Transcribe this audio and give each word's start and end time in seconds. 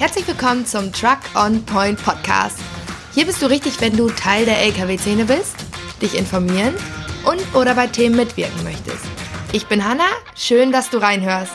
Herzlich 0.00 0.26
willkommen 0.26 0.64
zum 0.64 0.94
Truck 0.94 1.18
on 1.34 1.62
Point 1.66 2.02
Podcast. 2.02 2.58
Hier 3.12 3.26
bist 3.26 3.42
du 3.42 3.46
richtig, 3.50 3.82
wenn 3.82 3.98
du 3.98 4.08
Teil 4.08 4.46
der 4.46 4.58
LKW-Szene 4.62 5.26
bist, 5.26 5.56
dich 6.00 6.16
informieren 6.16 6.74
und 7.26 7.54
oder 7.54 7.74
bei 7.74 7.86
Themen 7.86 8.16
mitwirken 8.16 8.64
möchtest. 8.64 9.04
Ich 9.52 9.66
bin 9.66 9.86
Hanna, 9.86 10.06
schön, 10.34 10.72
dass 10.72 10.88
du 10.88 10.96
reinhörst. 10.96 11.52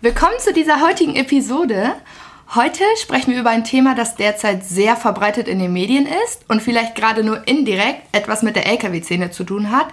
Willkommen 0.00 0.38
zu 0.40 0.52
dieser 0.52 0.80
heutigen 0.80 1.14
Episode. 1.14 1.94
Heute 2.54 2.84
sprechen 3.02 3.32
wir 3.32 3.40
über 3.40 3.50
ein 3.50 3.64
Thema, 3.64 3.96
das 3.96 4.14
derzeit 4.14 4.64
sehr 4.64 4.94
verbreitet 4.94 5.48
in 5.48 5.58
den 5.58 5.72
Medien 5.72 6.06
ist 6.06 6.44
und 6.46 6.62
vielleicht 6.62 6.94
gerade 6.94 7.24
nur 7.24 7.48
indirekt 7.48 8.02
etwas 8.12 8.42
mit 8.42 8.54
der 8.54 8.68
Lkw-Szene 8.68 9.32
zu 9.32 9.42
tun 9.42 9.72
hat, 9.72 9.88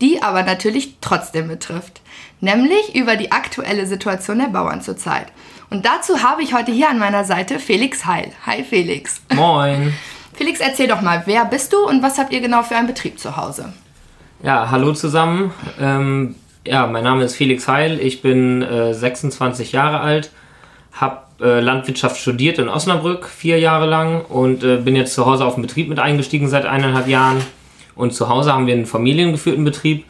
die 0.00 0.22
aber 0.22 0.42
natürlich 0.42 0.96
trotzdem 1.02 1.48
betrifft. 1.48 2.00
Nämlich 2.40 2.94
über 2.94 3.16
die 3.16 3.32
aktuelle 3.32 3.84
Situation 3.84 4.38
der 4.38 4.46
Bauern 4.46 4.80
zurzeit. 4.80 5.26
Und 5.68 5.84
dazu 5.84 6.22
habe 6.22 6.42
ich 6.42 6.54
heute 6.54 6.72
hier 6.72 6.88
an 6.88 6.98
meiner 6.98 7.24
Seite 7.24 7.58
Felix 7.58 8.06
Heil. 8.06 8.32
Hi 8.46 8.64
Felix. 8.64 9.20
Moin. 9.34 9.92
Felix, 10.32 10.60
erzähl 10.60 10.88
doch 10.88 11.02
mal, 11.02 11.24
wer 11.26 11.44
bist 11.44 11.74
du 11.74 11.86
und 11.86 12.02
was 12.02 12.16
habt 12.16 12.32
ihr 12.32 12.40
genau 12.40 12.62
für 12.62 12.76
einen 12.76 12.86
Betrieb 12.86 13.18
zu 13.18 13.36
Hause? 13.36 13.74
Ja, 14.42 14.70
hallo 14.70 14.94
zusammen. 14.94 15.52
Ähm, 15.78 16.34
ja, 16.66 16.86
mein 16.86 17.04
Name 17.04 17.24
ist 17.24 17.36
Felix 17.36 17.68
Heil, 17.68 18.00
ich 18.00 18.22
bin 18.22 18.62
äh, 18.62 18.94
26 18.94 19.72
Jahre 19.72 20.00
alt, 20.00 20.30
habe 20.92 21.25
äh, 21.40 21.60
Landwirtschaft 21.60 22.16
studiert 22.16 22.58
in 22.58 22.68
Osnabrück 22.68 23.26
vier 23.26 23.58
Jahre 23.58 23.86
lang 23.86 24.24
und 24.26 24.64
äh, 24.64 24.76
bin 24.76 24.96
jetzt 24.96 25.14
zu 25.14 25.26
Hause 25.26 25.44
auf 25.44 25.54
den 25.54 25.62
Betrieb 25.62 25.88
mit 25.88 25.98
eingestiegen 25.98 26.48
seit 26.48 26.66
eineinhalb 26.66 27.08
Jahren. 27.08 27.38
Und 27.94 28.12
zu 28.12 28.28
Hause 28.28 28.52
haben 28.52 28.66
wir 28.66 28.74
einen 28.74 28.86
familiengeführten 28.86 29.64
Betrieb. 29.64 30.04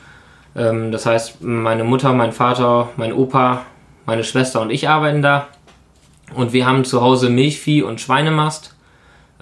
Ähm, 0.57 0.93
das 0.93 1.07
heißt, 1.07 1.43
meine 1.43 1.85
Mutter, 1.85 2.13
mein 2.13 2.33
Vater, 2.33 2.89
mein 2.97 3.13
Opa, 3.13 3.63
meine 4.07 4.25
Schwester 4.25 4.61
und 4.61 4.71
ich 4.71 4.89
arbeiten 4.89 5.23
da. 5.23 5.49
Und 6.35 6.53
wir 6.53 6.67
haben 6.67 6.85
zu 6.85 7.03
Hause 7.03 7.31
Milchvieh 7.31 7.83
und 7.83 8.01
Schweinemast, 8.01 8.75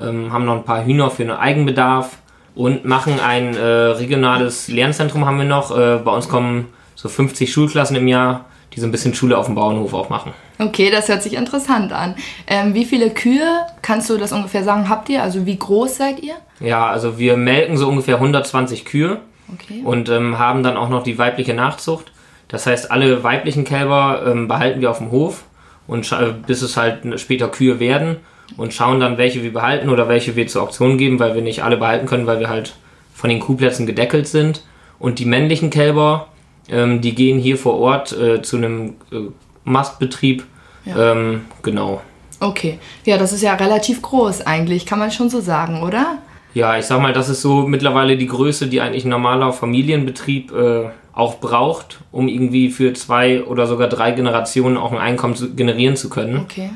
ähm, 0.00 0.32
haben 0.32 0.44
noch 0.44 0.56
ein 0.56 0.64
paar 0.64 0.84
Hühner 0.84 1.10
für 1.10 1.24
den 1.24 1.32
Eigenbedarf 1.32 2.18
und 2.54 2.84
machen 2.84 3.20
ein 3.20 3.56
äh, 3.56 3.62
regionales 3.62 4.68
Lernzentrum 4.68 5.24
haben 5.24 5.38
wir 5.38 5.44
noch. 5.44 5.76
Äh, 5.76 5.98
bei 5.98 6.12
uns 6.12 6.28
kommen 6.28 6.66
so 6.94 7.08
50 7.08 7.52
Schulklassen 7.52 7.96
im 7.96 8.08
Jahr, 8.08 8.46
die 8.74 8.80
so 8.80 8.86
ein 8.86 8.92
bisschen 8.92 9.14
Schule 9.14 9.36
auf 9.38 9.46
dem 9.46 9.54
Bauernhof 9.54 9.94
auch 9.94 10.08
machen. 10.08 10.32
Okay, 10.58 10.90
das 10.90 11.08
hört 11.08 11.22
sich 11.22 11.34
interessant 11.34 11.92
an. 11.92 12.14
Ähm, 12.46 12.74
wie 12.74 12.84
viele 12.84 13.10
Kühe, 13.10 13.60
kannst 13.82 14.08
du 14.10 14.16
das 14.16 14.32
ungefähr 14.32 14.64
sagen, 14.64 14.88
habt 14.88 15.08
ihr? 15.08 15.22
Also 15.22 15.46
wie 15.46 15.56
groß 15.56 15.96
seid 15.96 16.20
ihr? 16.20 16.34
Ja, 16.60 16.86
also 16.88 17.18
wir 17.18 17.36
melken 17.36 17.76
so 17.76 17.88
ungefähr 17.88 18.16
120 18.16 18.84
Kühe 18.84 19.18
Okay. 19.52 19.82
und 19.84 20.08
ähm, 20.08 20.38
haben 20.38 20.62
dann 20.62 20.76
auch 20.76 20.88
noch 20.88 21.02
die 21.02 21.18
weibliche 21.18 21.52
Nachzucht. 21.54 22.12
Das 22.48 22.66
heißt, 22.66 22.90
alle 22.90 23.22
weiblichen 23.24 23.64
Kälber 23.64 24.22
ähm, 24.26 24.48
behalten 24.48 24.80
wir 24.80 24.90
auf 24.90 24.98
dem 24.98 25.10
Hof 25.10 25.44
und 25.86 26.10
äh, 26.12 26.32
bis 26.46 26.62
es 26.62 26.76
halt 26.76 27.02
später 27.20 27.48
Kühe 27.48 27.78
werden 27.78 28.16
und 28.56 28.72
schauen 28.72 29.00
dann, 29.00 29.18
welche 29.18 29.42
wir 29.42 29.52
behalten 29.52 29.90
oder 29.90 30.08
welche 30.08 30.34
wir 30.36 30.46
zur 30.46 30.62
Auktion 30.62 30.96
geben, 30.98 31.18
weil 31.18 31.34
wir 31.34 31.42
nicht 31.42 31.62
alle 31.62 31.76
behalten 31.76 32.06
können, 32.06 32.26
weil 32.26 32.40
wir 32.40 32.48
halt 32.48 32.74
von 33.12 33.28
den 33.30 33.40
Kuhplätzen 33.40 33.86
gedeckelt 33.86 34.26
sind. 34.26 34.62
Und 34.98 35.18
die 35.18 35.24
männlichen 35.26 35.70
Kälber, 35.70 36.28
ähm, 36.68 37.00
die 37.00 37.14
gehen 37.14 37.38
hier 37.38 37.56
vor 37.56 37.78
Ort 37.78 38.12
äh, 38.12 38.42
zu 38.42 38.56
einem 38.56 38.94
äh, 39.12 39.16
Mastbetrieb. 39.64 40.44
Ja. 40.84 41.12
Ähm, 41.12 41.42
genau. 41.62 42.00
Okay. 42.40 42.78
Ja, 43.04 43.16
das 43.16 43.32
ist 43.32 43.42
ja 43.42 43.54
relativ 43.54 44.02
groß 44.02 44.42
eigentlich, 44.46 44.86
kann 44.86 44.98
man 44.98 45.10
schon 45.10 45.30
so 45.30 45.40
sagen, 45.40 45.82
oder? 45.82 46.18
Ja, 46.52 46.78
ich 46.78 46.84
sag 46.84 47.00
mal, 47.00 47.12
das 47.12 47.28
ist 47.28 47.42
so 47.42 47.66
mittlerweile 47.66 48.16
die 48.16 48.26
Größe, 48.26 48.68
die 48.68 48.80
eigentlich 48.80 49.04
ein 49.04 49.10
normaler 49.10 49.52
Familienbetrieb 49.52 50.52
äh, 50.52 50.84
auch 51.12 51.40
braucht, 51.40 51.98
um 52.12 52.28
irgendwie 52.28 52.70
für 52.70 52.92
zwei 52.92 53.42
oder 53.42 53.66
sogar 53.66 53.88
drei 53.88 54.12
Generationen 54.12 54.76
auch 54.76 54.92
ein 54.92 54.98
Einkommen 54.98 55.34
zu, 55.34 55.54
generieren 55.54 55.96
zu 55.96 56.08
können. 56.10 56.38
Okay. 56.38 56.70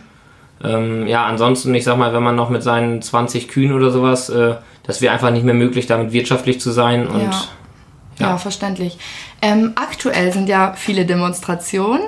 Ähm, 0.65 1.07
ja, 1.07 1.25
ansonsten, 1.25 1.75
ich 1.75 1.85
sag 1.85 1.99
mal, 1.99 2.13
wenn 2.13 2.23
man 2.23 2.35
noch 2.35 2.51
mit 2.51 2.63
seinen 2.63 3.03
20 3.03 3.49
Kühen 3.49 3.73
oder 3.73 3.91
sowas, 3.91 4.29
äh, 4.31 4.57
das 4.85 5.01
wäre 5.01 5.13
einfach 5.13 5.31
nicht 5.31 5.45
mehr 5.45 5.55
möglich, 5.55 5.87
damit 5.87 6.13
wirtschaftlich 6.13 6.61
zu 6.61 6.71
sein. 6.71 7.07
Und 7.07 7.23
Ja. 7.23 7.45
Ja, 8.19 8.29
Ja. 8.31 8.39
verständlich. 8.39 8.99
Ähm, 9.43 9.73
aktuell 9.77 10.33
sind 10.33 10.49
ja 10.49 10.75
viele 10.77 11.05
Demonstrationen. 11.07 12.03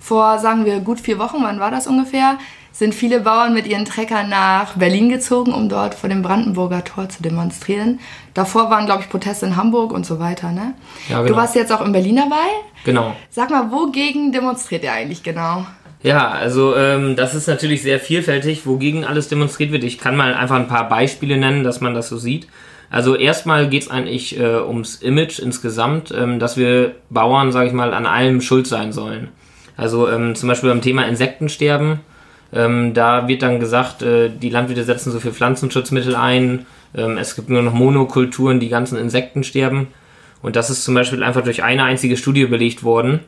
Vor, 0.00 0.38
sagen 0.38 0.64
wir, 0.66 0.80
gut 0.80 1.00
vier 1.00 1.18
Wochen, 1.18 1.38
wann 1.42 1.60
war 1.60 1.70
das 1.70 1.86
ungefähr, 1.86 2.36
sind 2.72 2.94
viele 2.94 3.20
Bauern 3.20 3.54
mit 3.54 3.66
ihren 3.66 3.84
Treckern 3.84 4.28
nach 4.28 4.74
Berlin 4.74 5.08
gezogen, 5.08 5.52
um 5.54 5.68
dort 5.68 5.94
vor 5.94 6.08
dem 6.10 6.22
Brandenburger 6.22 6.82
Tor 6.84 7.08
zu 7.08 7.22
demonstrieren. 7.22 8.00
Davor 8.34 8.68
waren, 8.68 8.84
glaube 8.84 9.02
ich, 9.02 9.08
Proteste 9.08 9.46
in 9.46 9.56
Hamburg 9.56 9.92
und 9.92 10.04
so 10.04 10.18
weiter, 10.18 10.50
ne? 10.50 10.74
Ja, 11.08 11.18
Du 11.20 11.26
genau. 11.28 11.36
warst 11.38 11.54
jetzt 11.54 11.72
auch 11.72 11.80
in 11.80 11.92
Berlin 11.92 12.16
dabei. 12.16 12.44
genau. 12.84 13.14
Sag 13.30 13.50
mal, 13.50 13.70
wogegen 13.70 14.32
demonstriert 14.32 14.82
ihr 14.84 14.92
eigentlich 14.92 15.22
genau? 15.22 15.64
Ja, 16.02 16.28
also 16.32 16.76
ähm, 16.76 17.16
das 17.16 17.34
ist 17.34 17.46
natürlich 17.48 17.80
sehr 17.82 17.98
vielfältig, 17.98 18.66
wogegen 18.66 19.04
alles 19.06 19.28
demonstriert 19.28 19.72
wird. 19.72 19.84
Ich 19.84 19.96
kann 19.96 20.16
mal 20.16 20.34
einfach 20.34 20.56
ein 20.56 20.68
paar 20.68 20.86
Beispiele 20.88 21.38
nennen, 21.38 21.64
dass 21.64 21.80
man 21.80 21.94
das 21.94 22.08
so 22.10 22.18
sieht. 22.18 22.46
Also 22.94 23.16
erstmal 23.16 23.68
geht 23.68 23.82
es 23.82 23.90
eigentlich 23.90 24.38
äh, 24.38 24.60
ums 24.60 25.02
Image 25.02 25.40
insgesamt, 25.40 26.14
ähm, 26.16 26.38
dass 26.38 26.56
wir 26.56 26.94
Bauern, 27.10 27.50
sage 27.50 27.66
ich 27.66 27.72
mal, 27.72 27.92
an 27.92 28.06
allem 28.06 28.40
schuld 28.40 28.68
sein 28.68 28.92
sollen. 28.92 29.30
Also 29.76 30.08
ähm, 30.08 30.36
zum 30.36 30.48
Beispiel 30.48 30.70
beim 30.70 30.80
Thema 30.80 31.04
Insektensterben, 31.08 31.98
ähm, 32.52 32.94
da 32.94 33.26
wird 33.26 33.42
dann 33.42 33.58
gesagt, 33.58 34.02
äh, 34.02 34.30
die 34.30 34.48
Landwirte 34.48 34.84
setzen 34.84 35.10
so 35.10 35.18
viel 35.18 35.32
Pflanzenschutzmittel 35.32 36.14
ein, 36.14 36.66
ähm, 36.96 37.18
es 37.18 37.34
gibt 37.34 37.48
nur 37.48 37.62
noch 37.62 37.72
Monokulturen, 37.72 38.60
die 38.60 38.68
ganzen 38.68 38.96
Insekten 38.96 39.42
sterben. 39.42 39.88
Und 40.40 40.54
das 40.54 40.70
ist 40.70 40.84
zum 40.84 40.94
Beispiel 40.94 41.24
einfach 41.24 41.42
durch 41.42 41.64
eine 41.64 41.82
einzige 41.82 42.16
Studie 42.16 42.46
belegt 42.46 42.84
worden, 42.84 43.18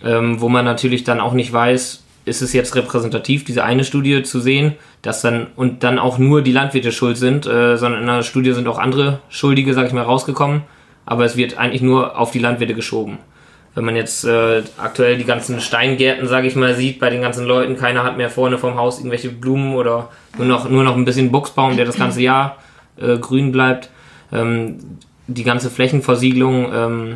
ähm, 0.00 0.40
wo 0.40 0.48
man 0.48 0.64
natürlich 0.64 1.02
dann 1.02 1.18
auch 1.18 1.32
nicht 1.32 1.52
weiß, 1.52 2.04
ist 2.28 2.42
es 2.42 2.52
jetzt 2.52 2.76
repräsentativ, 2.76 3.44
diese 3.44 3.64
eine 3.64 3.84
Studie 3.84 4.22
zu 4.22 4.40
sehen, 4.40 4.74
dass 5.02 5.22
dann 5.22 5.48
und 5.56 5.82
dann 5.82 5.98
auch 5.98 6.18
nur 6.18 6.42
die 6.42 6.52
Landwirte 6.52 6.92
schuld 6.92 7.16
sind, 7.16 7.46
äh, 7.46 7.76
sondern 7.76 8.02
in 8.02 8.06
der 8.06 8.22
Studie 8.22 8.52
sind 8.52 8.68
auch 8.68 8.78
andere 8.78 9.20
Schuldige, 9.28 9.74
sag 9.74 9.86
ich 9.86 9.92
mal, 9.92 10.02
rausgekommen, 10.02 10.62
aber 11.06 11.24
es 11.24 11.36
wird 11.36 11.58
eigentlich 11.58 11.82
nur 11.82 12.18
auf 12.18 12.30
die 12.30 12.38
Landwirte 12.38 12.74
geschoben. 12.74 13.18
Wenn 13.74 13.84
man 13.84 13.96
jetzt 13.96 14.24
äh, 14.24 14.62
aktuell 14.76 15.18
die 15.18 15.24
ganzen 15.24 15.60
Steingärten, 15.60 16.26
sage 16.26 16.48
ich 16.48 16.56
mal, 16.56 16.74
sieht 16.74 16.98
bei 16.98 17.10
den 17.10 17.22
ganzen 17.22 17.46
Leuten, 17.46 17.76
keiner 17.76 18.02
hat 18.02 18.16
mehr 18.16 18.30
vorne 18.30 18.58
vom 18.58 18.74
Haus 18.76 18.98
irgendwelche 18.98 19.30
Blumen 19.30 19.74
oder 19.74 20.10
nur 20.36 20.46
noch, 20.46 20.68
nur 20.68 20.84
noch 20.84 20.96
ein 20.96 21.04
bisschen 21.04 21.30
Buchsbaum, 21.30 21.76
der 21.76 21.84
das 21.84 21.96
ganze 21.96 22.20
Jahr 22.20 22.56
äh, 23.00 23.18
grün 23.18 23.52
bleibt. 23.52 23.90
Ähm, 24.32 24.78
die 25.28 25.44
ganze 25.44 25.70
Flächenversiegelung, 25.70 26.72
ähm, 26.74 27.14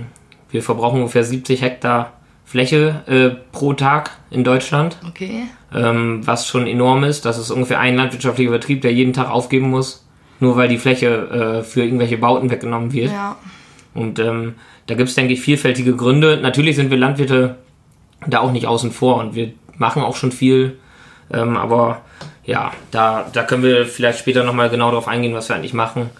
wir 0.50 0.62
verbrauchen 0.62 1.00
ungefähr 1.00 1.24
70 1.24 1.62
Hektar 1.62 2.12
Fläche 2.44 3.02
äh, 3.06 3.30
pro 3.52 3.72
Tag 3.72 4.10
in 4.30 4.44
Deutschland, 4.44 4.96
Okay. 5.08 5.44
ähm, 5.74 6.26
was 6.26 6.46
schon 6.46 6.66
enorm 6.66 7.04
ist. 7.04 7.24
Das 7.24 7.38
ist 7.38 7.50
ungefähr 7.50 7.80
ein 7.80 7.96
landwirtschaftlicher 7.96 8.50
Betrieb, 8.50 8.82
der 8.82 8.92
jeden 8.92 9.12
Tag 9.12 9.30
aufgeben 9.30 9.70
muss, 9.70 10.06
nur 10.40 10.56
weil 10.56 10.68
die 10.68 10.78
Fläche 10.78 11.60
äh, 11.60 11.62
für 11.62 11.82
irgendwelche 11.82 12.18
Bauten 12.18 12.50
weggenommen 12.50 12.92
wird. 12.92 13.10
Ja. 13.10 13.36
Und 13.94 14.18
ähm, 14.18 14.54
da 14.86 14.94
gibt 14.94 15.08
es, 15.08 15.14
denke 15.14 15.32
ich, 15.32 15.40
vielfältige 15.40 15.94
Gründe. 15.96 16.38
Natürlich 16.42 16.76
sind 16.76 16.90
wir 16.90 16.98
Landwirte 16.98 17.56
da 18.26 18.40
auch 18.40 18.52
nicht 18.52 18.66
außen 18.66 18.90
vor 18.92 19.16
und 19.16 19.34
wir 19.34 19.52
machen 19.76 20.02
auch 20.02 20.16
schon 20.16 20.32
viel. 20.32 20.78
Ähm, 21.32 21.56
aber 21.56 22.02
ja, 22.44 22.72
da, 22.90 23.28
da 23.32 23.42
können 23.44 23.62
wir 23.62 23.86
vielleicht 23.86 24.18
später 24.18 24.44
nochmal 24.44 24.68
genau 24.68 24.90
darauf 24.90 25.08
eingehen, 25.08 25.34
was 25.34 25.48
wir 25.48 25.56
eigentlich 25.56 25.74
machen. 25.74 26.10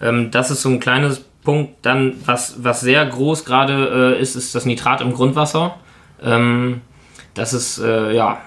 Ähm, 0.00 0.30
das 0.30 0.50
ist 0.50 0.62
so 0.62 0.68
ein 0.68 0.80
kleines 0.80 1.24
Punkt. 1.44 1.74
Dann, 1.82 2.14
was, 2.24 2.64
was 2.64 2.80
sehr 2.80 3.04
groß 3.06 3.44
gerade 3.44 4.16
äh, 4.16 4.20
ist, 4.20 4.34
ist 4.34 4.54
das 4.54 4.66
Nitrat 4.66 5.00
im 5.00 5.12
Grundwasser. 5.12 5.76
Ähm, 6.22 6.80
das 7.34 7.52
ist 7.52 7.78
äh, 7.78 8.14
ja 8.14 8.38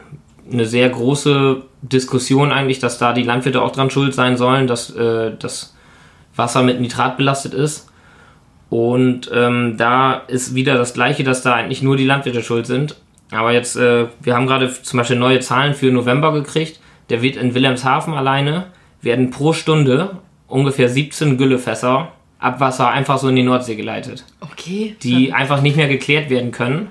eine 0.51 0.65
sehr 0.65 0.89
große 0.89 1.61
Diskussion 1.81 2.51
eigentlich, 2.51 2.79
dass 2.79 2.97
da 2.97 3.13
die 3.13 3.23
Landwirte 3.23 3.61
auch 3.61 3.71
dran 3.71 3.89
schuld 3.89 4.13
sein 4.13 4.37
sollen, 4.37 4.67
dass 4.67 4.89
äh, 4.95 5.31
das 5.37 5.75
Wasser 6.35 6.63
mit 6.63 6.81
Nitrat 6.81 7.17
belastet 7.17 7.53
ist. 7.53 7.89
Und 8.69 9.31
ähm, 9.33 9.75
da 9.77 10.13
ist 10.27 10.55
wieder 10.55 10.77
das 10.77 10.93
Gleiche, 10.93 11.23
dass 11.23 11.41
da 11.41 11.53
eigentlich 11.53 11.81
nur 11.81 11.95
die 11.95 12.05
Landwirte 12.05 12.43
schuld 12.43 12.65
sind. 12.65 12.97
Aber 13.31 13.51
jetzt, 13.51 13.75
äh, 13.75 14.07
wir 14.21 14.35
haben 14.35 14.47
gerade 14.47 14.71
zum 14.71 14.97
Beispiel 14.97 15.17
neue 15.17 15.39
Zahlen 15.39 15.73
für 15.73 15.91
November 15.91 16.33
gekriegt. 16.33 16.79
Der 17.09 17.21
wird 17.21 17.37
in 17.37 17.53
Wilhelmshaven 17.53 18.13
alleine, 18.13 18.67
werden 19.01 19.29
pro 19.29 19.53
Stunde 19.53 20.17
ungefähr 20.47 20.89
17 20.89 21.37
Güllefässer 21.37 22.11
Abwasser 22.39 22.89
einfach 22.89 23.17
so 23.17 23.29
in 23.29 23.35
die 23.35 23.43
Nordsee 23.43 23.75
geleitet, 23.75 24.25
Okay. 24.41 24.95
die 25.01 25.33
einfach 25.33 25.61
nicht 25.61 25.75
mehr 25.75 25.87
geklärt 25.87 26.29
werden 26.29 26.51
können, 26.51 26.89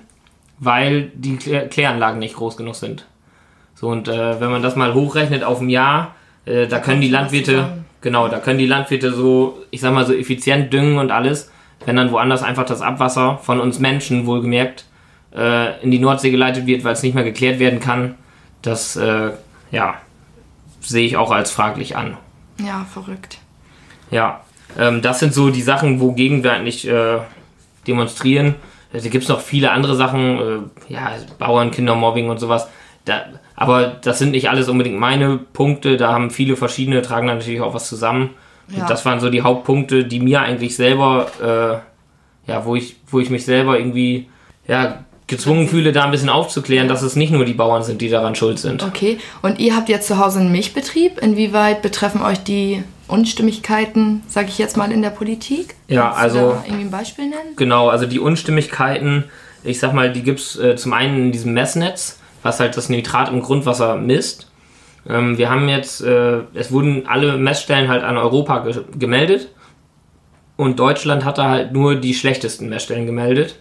weil 0.59 1.11
die 1.15 1.37
Klär 1.37 1.69
Kläranlagen 1.69 2.19
nicht 2.19 2.35
groß 2.37 2.57
genug 2.57 2.75
sind. 2.75 3.07
So, 3.75 3.89
und 3.89 4.09
äh, 4.09 4.41
wenn 4.41 4.51
man 4.51 4.63
das 4.63 4.75
mal 4.75 4.95
hochrechnet 4.95 5.45
auf 5.45 5.61
ein 5.61 5.69
Jahr, 5.69 6.15
äh, 6.47 6.67
da 6.67 6.79
können 6.81 7.01
die 7.01 7.11
Landwirte, 7.11 7.85
genau, 8.01 8.29
da 8.29 8.39
können 8.39 8.59
die 8.59 8.67
Landwirte 8.67 9.13
so, 9.13 9.63
ich 9.71 9.81
sag 9.83 9.93
mal, 9.93 10.07
so 10.07 10.15
effizient 10.15 10.73
düngen 10.73 10.99
und 10.99 11.11
alles, 11.11 11.51
wenn 11.85 11.97
dann 11.97 12.11
woanders 12.11 12.43
einfach 12.43 12.65
das 12.65 12.81
Abwasser 12.81 13.39
von 13.43 13.61
uns 13.61 13.79
Menschen, 13.79 14.27
wohlgemerkt, 14.27 14.87
äh, 15.35 15.81
in 15.83 15.91
die 15.91 15.99
Nordsee 15.99 16.31
geleitet 16.31 16.67
wird, 16.67 16.85
weil 16.85 16.95
es 16.95 17.03
nicht 17.03 17.15
mehr 17.15 17.25
geklärt 17.25 17.59
werden 17.59 17.79
kann, 17.81 18.15
das, 18.63 18.97
äh, 18.97 19.31
ja, 19.71 19.95
sehe 20.81 21.05
ich 21.07 21.17
auch 21.19 21.31
als 21.31 21.51
fraglich 21.51 21.97
an. 21.97 22.17
Ja, 22.65 22.87
verrückt. 22.91 23.39
Ja, 24.11 24.41
ähm, 24.79 25.03
das 25.03 25.19
sind 25.19 25.35
so 25.35 25.51
die 25.51 25.63
Sachen, 25.63 26.01
wogegen 26.01 26.43
wir 26.43 26.53
eigentlich 26.53 26.87
äh, 26.87 27.19
demonstrieren. 27.87 28.55
Da 28.93 28.99
gibt 29.01 29.25
es 29.25 29.29
noch 29.29 29.41
viele 29.41 29.73
andere 29.73 29.97
Sachen, 29.97 30.71
äh, 30.89 30.93
ja, 30.93 31.13
Bauern, 31.39 31.71
Kindermobbing 31.71 32.29
und 32.29 32.39
sowas. 32.39 32.69
Da, 33.05 33.25
aber 33.55 33.87
das 34.03 34.19
sind 34.19 34.33
nicht 34.33 34.51
alles 34.51 34.69
unbedingt 34.69 34.99
meine 34.99 35.39
Punkte. 35.39 35.97
Da 35.97 36.13
haben 36.13 36.31
viele 36.31 36.57
verschiedene, 36.57 37.03
tragen 37.03 37.27
da 37.27 37.35
natürlich 37.35 37.61
auch 37.61 37.75
was 37.75 37.89
zusammen. 37.89 38.31
Ja. 38.69 38.83
Und 38.83 38.91
das 38.91 39.05
waren 39.05 39.21
so 39.21 39.31
die 39.31 39.43
Hauptpunkte, 39.43 40.05
die 40.05 40.21
mir 40.21 40.41
eigentlich 40.41 40.77
selber, 40.77 41.83
äh, 42.47 42.51
ja, 42.51 42.65
wo 42.65 42.75
ich, 42.75 42.97
wo 43.09 43.21
ich 43.21 43.31
mich 43.31 43.45
selber 43.45 43.79
irgendwie, 43.79 44.29
ja, 44.67 45.05
gezwungen 45.27 45.67
fühle, 45.69 45.93
da 45.93 46.05
ein 46.05 46.13
bisschen 46.13 46.29
aufzuklären, 46.29 46.87
dass 46.87 47.03
es 47.03 47.17
nicht 47.17 47.33
nur 47.33 47.45
die 47.45 47.55
Bauern 47.55 47.83
sind, 47.83 48.01
die 48.01 48.09
daran 48.09 48.37
schuld 48.37 48.61
sind. 48.61 48.85
Okay, 48.85 49.19
und 49.43 49.59
ihr 49.59 49.75
habt 49.75 49.89
jetzt 49.89 50.07
zu 50.07 50.19
Hause 50.19 50.39
einen 50.41 50.53
Milchbetrieb. 50.53 51.19
Inwieweit 51.21 51.83
betreffen 51.83 52.23
euch 52.23 52.39
die 52.39 52.85
Unstimmigkeiten, 53.09 54.23
sage 54.29 54.49
ich 54.49 54.59
jetzt 54.59 54.77
mal, 54.77 54.93
in 54.93 55.03
der 55.03 55.11
Politik? 55.11 55.75
Ja, 55.89 56.09
Kannst 56.09 56.19
also. 56.19 56.39
Du 56.39 56.47
da 56.47 56.63
irgendwie 56.65 56.85
ein 56.85 56.91
Beispiel 56.91 57.29
nennen? 57.29 57.57
Genau, 57.57 57.89
also 57.89 58.07
die 58.07 58.19
Unstimmigkeiten, 58.19 59.25
ich 59.65 59.79
sag 59.79 59.93
mal, 59.93 60.13
die 60.13 60.23
gibt 60.23 60.41
es 60.41 60.59
äh, 60.59 60.77
zum 60.77 60.93
einen 60.93 61.17
in 61.17 61.33
diesem 61.33 61.53
Messnetz, 61.53 62.21
was 62.43 62.61
halt 62.61 62.77
das 62.77 62.89
Nitrat 62.89 63.29
im 63.29 63.41
Grundwasser 63.43 63.97
misst. 63.97 64.51
Ähm, 65.09 65.39
wir 65.39 65.51
haben 65.51 65.69
jetzt, 65.69 66.01
äh, 66.03 66.41
es 66.55 66.73
wurden 66.73 67.07
alle 67.07 67.37
Messstellen 67.37 67.89
halt 67.89 68.03
an 68.03 68.17
Europa 68.17 68.61
ge 68.61 68.83
gemeldet 68.99 69.49
und 70.57 70.79
Deutschland 70.79 71.25
hatte 71.25 71.45
halt 71.45 71.73
nur 71.73 71.97
die 71.97 72.15
schlechtesten 72.15 72.69
Messstellen 72.69 73.07
gemeldet 73.07 73.57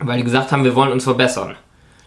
weil 0.00 0.18
die 0.18 0.24
gesagt 0.24 0.50
haben, 0.52 0.64
wir 0.64 0.74
wollen 0.74 0.92
uns 0.92 1.04
verbessern. 1.04 1.56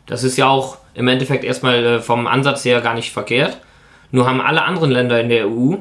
Das 0.06 0.24
ist 0.24 0.38
ja 0.38 0.48
auch 0.48 0.78
im 0.94 1.08
Endeffekt 1.08 1.44
erstmal 1.44 1.84
äh, 1.86 2.00
vom 2.00 2.28
Ansatz 2.28 2.66
her 2.66 2.82
gar 2.82 2.94
nicht 2.94 3.12
verkehrt. 3.12 3.60
Nur 4.12 4.28
haben 4.28 4.42
alle 4.42 4.64
anderen 4.64 4.92
Länder 4.92 5.22
in 5.22 5.30
der 5.30 5.48
EU 5.48 5.76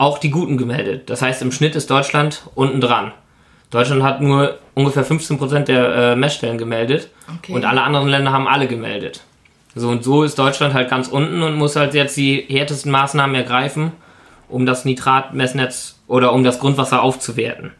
auch 0.00 0.16
die 0.16 0.30
Guten 0.30 0.56
gemeldet. 0.56 1.10
Das 1.10 1.20
heißt, 1.20 1.42
im 1.42 1.52
Schnitt 1.52 1.76
ist 1.76 1.90
Deutschland 1.90 2.42
unten 2.54 2.80
dran. 2.80 3.12
Deutschland 3.68 4.02
hat 4.02 4.22
nur 4.22 4.58
ungefähr 4.72 5.04
15% 5.04 5.64
der 5.64 5.94
äh, 5.94 6.16
Messstellen 6.16 6.56
gemeldet 6.56 7.10
okay. 7.36 7.52
und 7.52 7.66
alle 7.66 7.82
anderen 7.82 8.08
Länder 8.08 8.32
haben 8.32 8.48
alle 8.48 8.66
gemeldet. 8.66 9.20
So 9.74 9.90
und 9.90 10.02
so 10.02 10.22
ist 10.22 10.38
Deutschland 10.38 10.72
halt 10.72 10.88
ganz 10.88 11.08
unten 11.08 11.42
und 11.42 11.54
muss 11.54 11.76
halt 11.76 11.92
jetzt 11.92 12.16
die 12.16 12.46
härtesten 12.48 12.90
Maßnahmen 12.90 13.36
ergreifen, 13.36 13.92
um 14.48 14.64
das 14.64 14.86
Nitratmessnetz 14.86 16.00
oder 16.06 16.32
um 16.32 16.44
das 16.44 16.60
Grundwasser 16.60 17.02
aufzuwerten. 17.02 17.72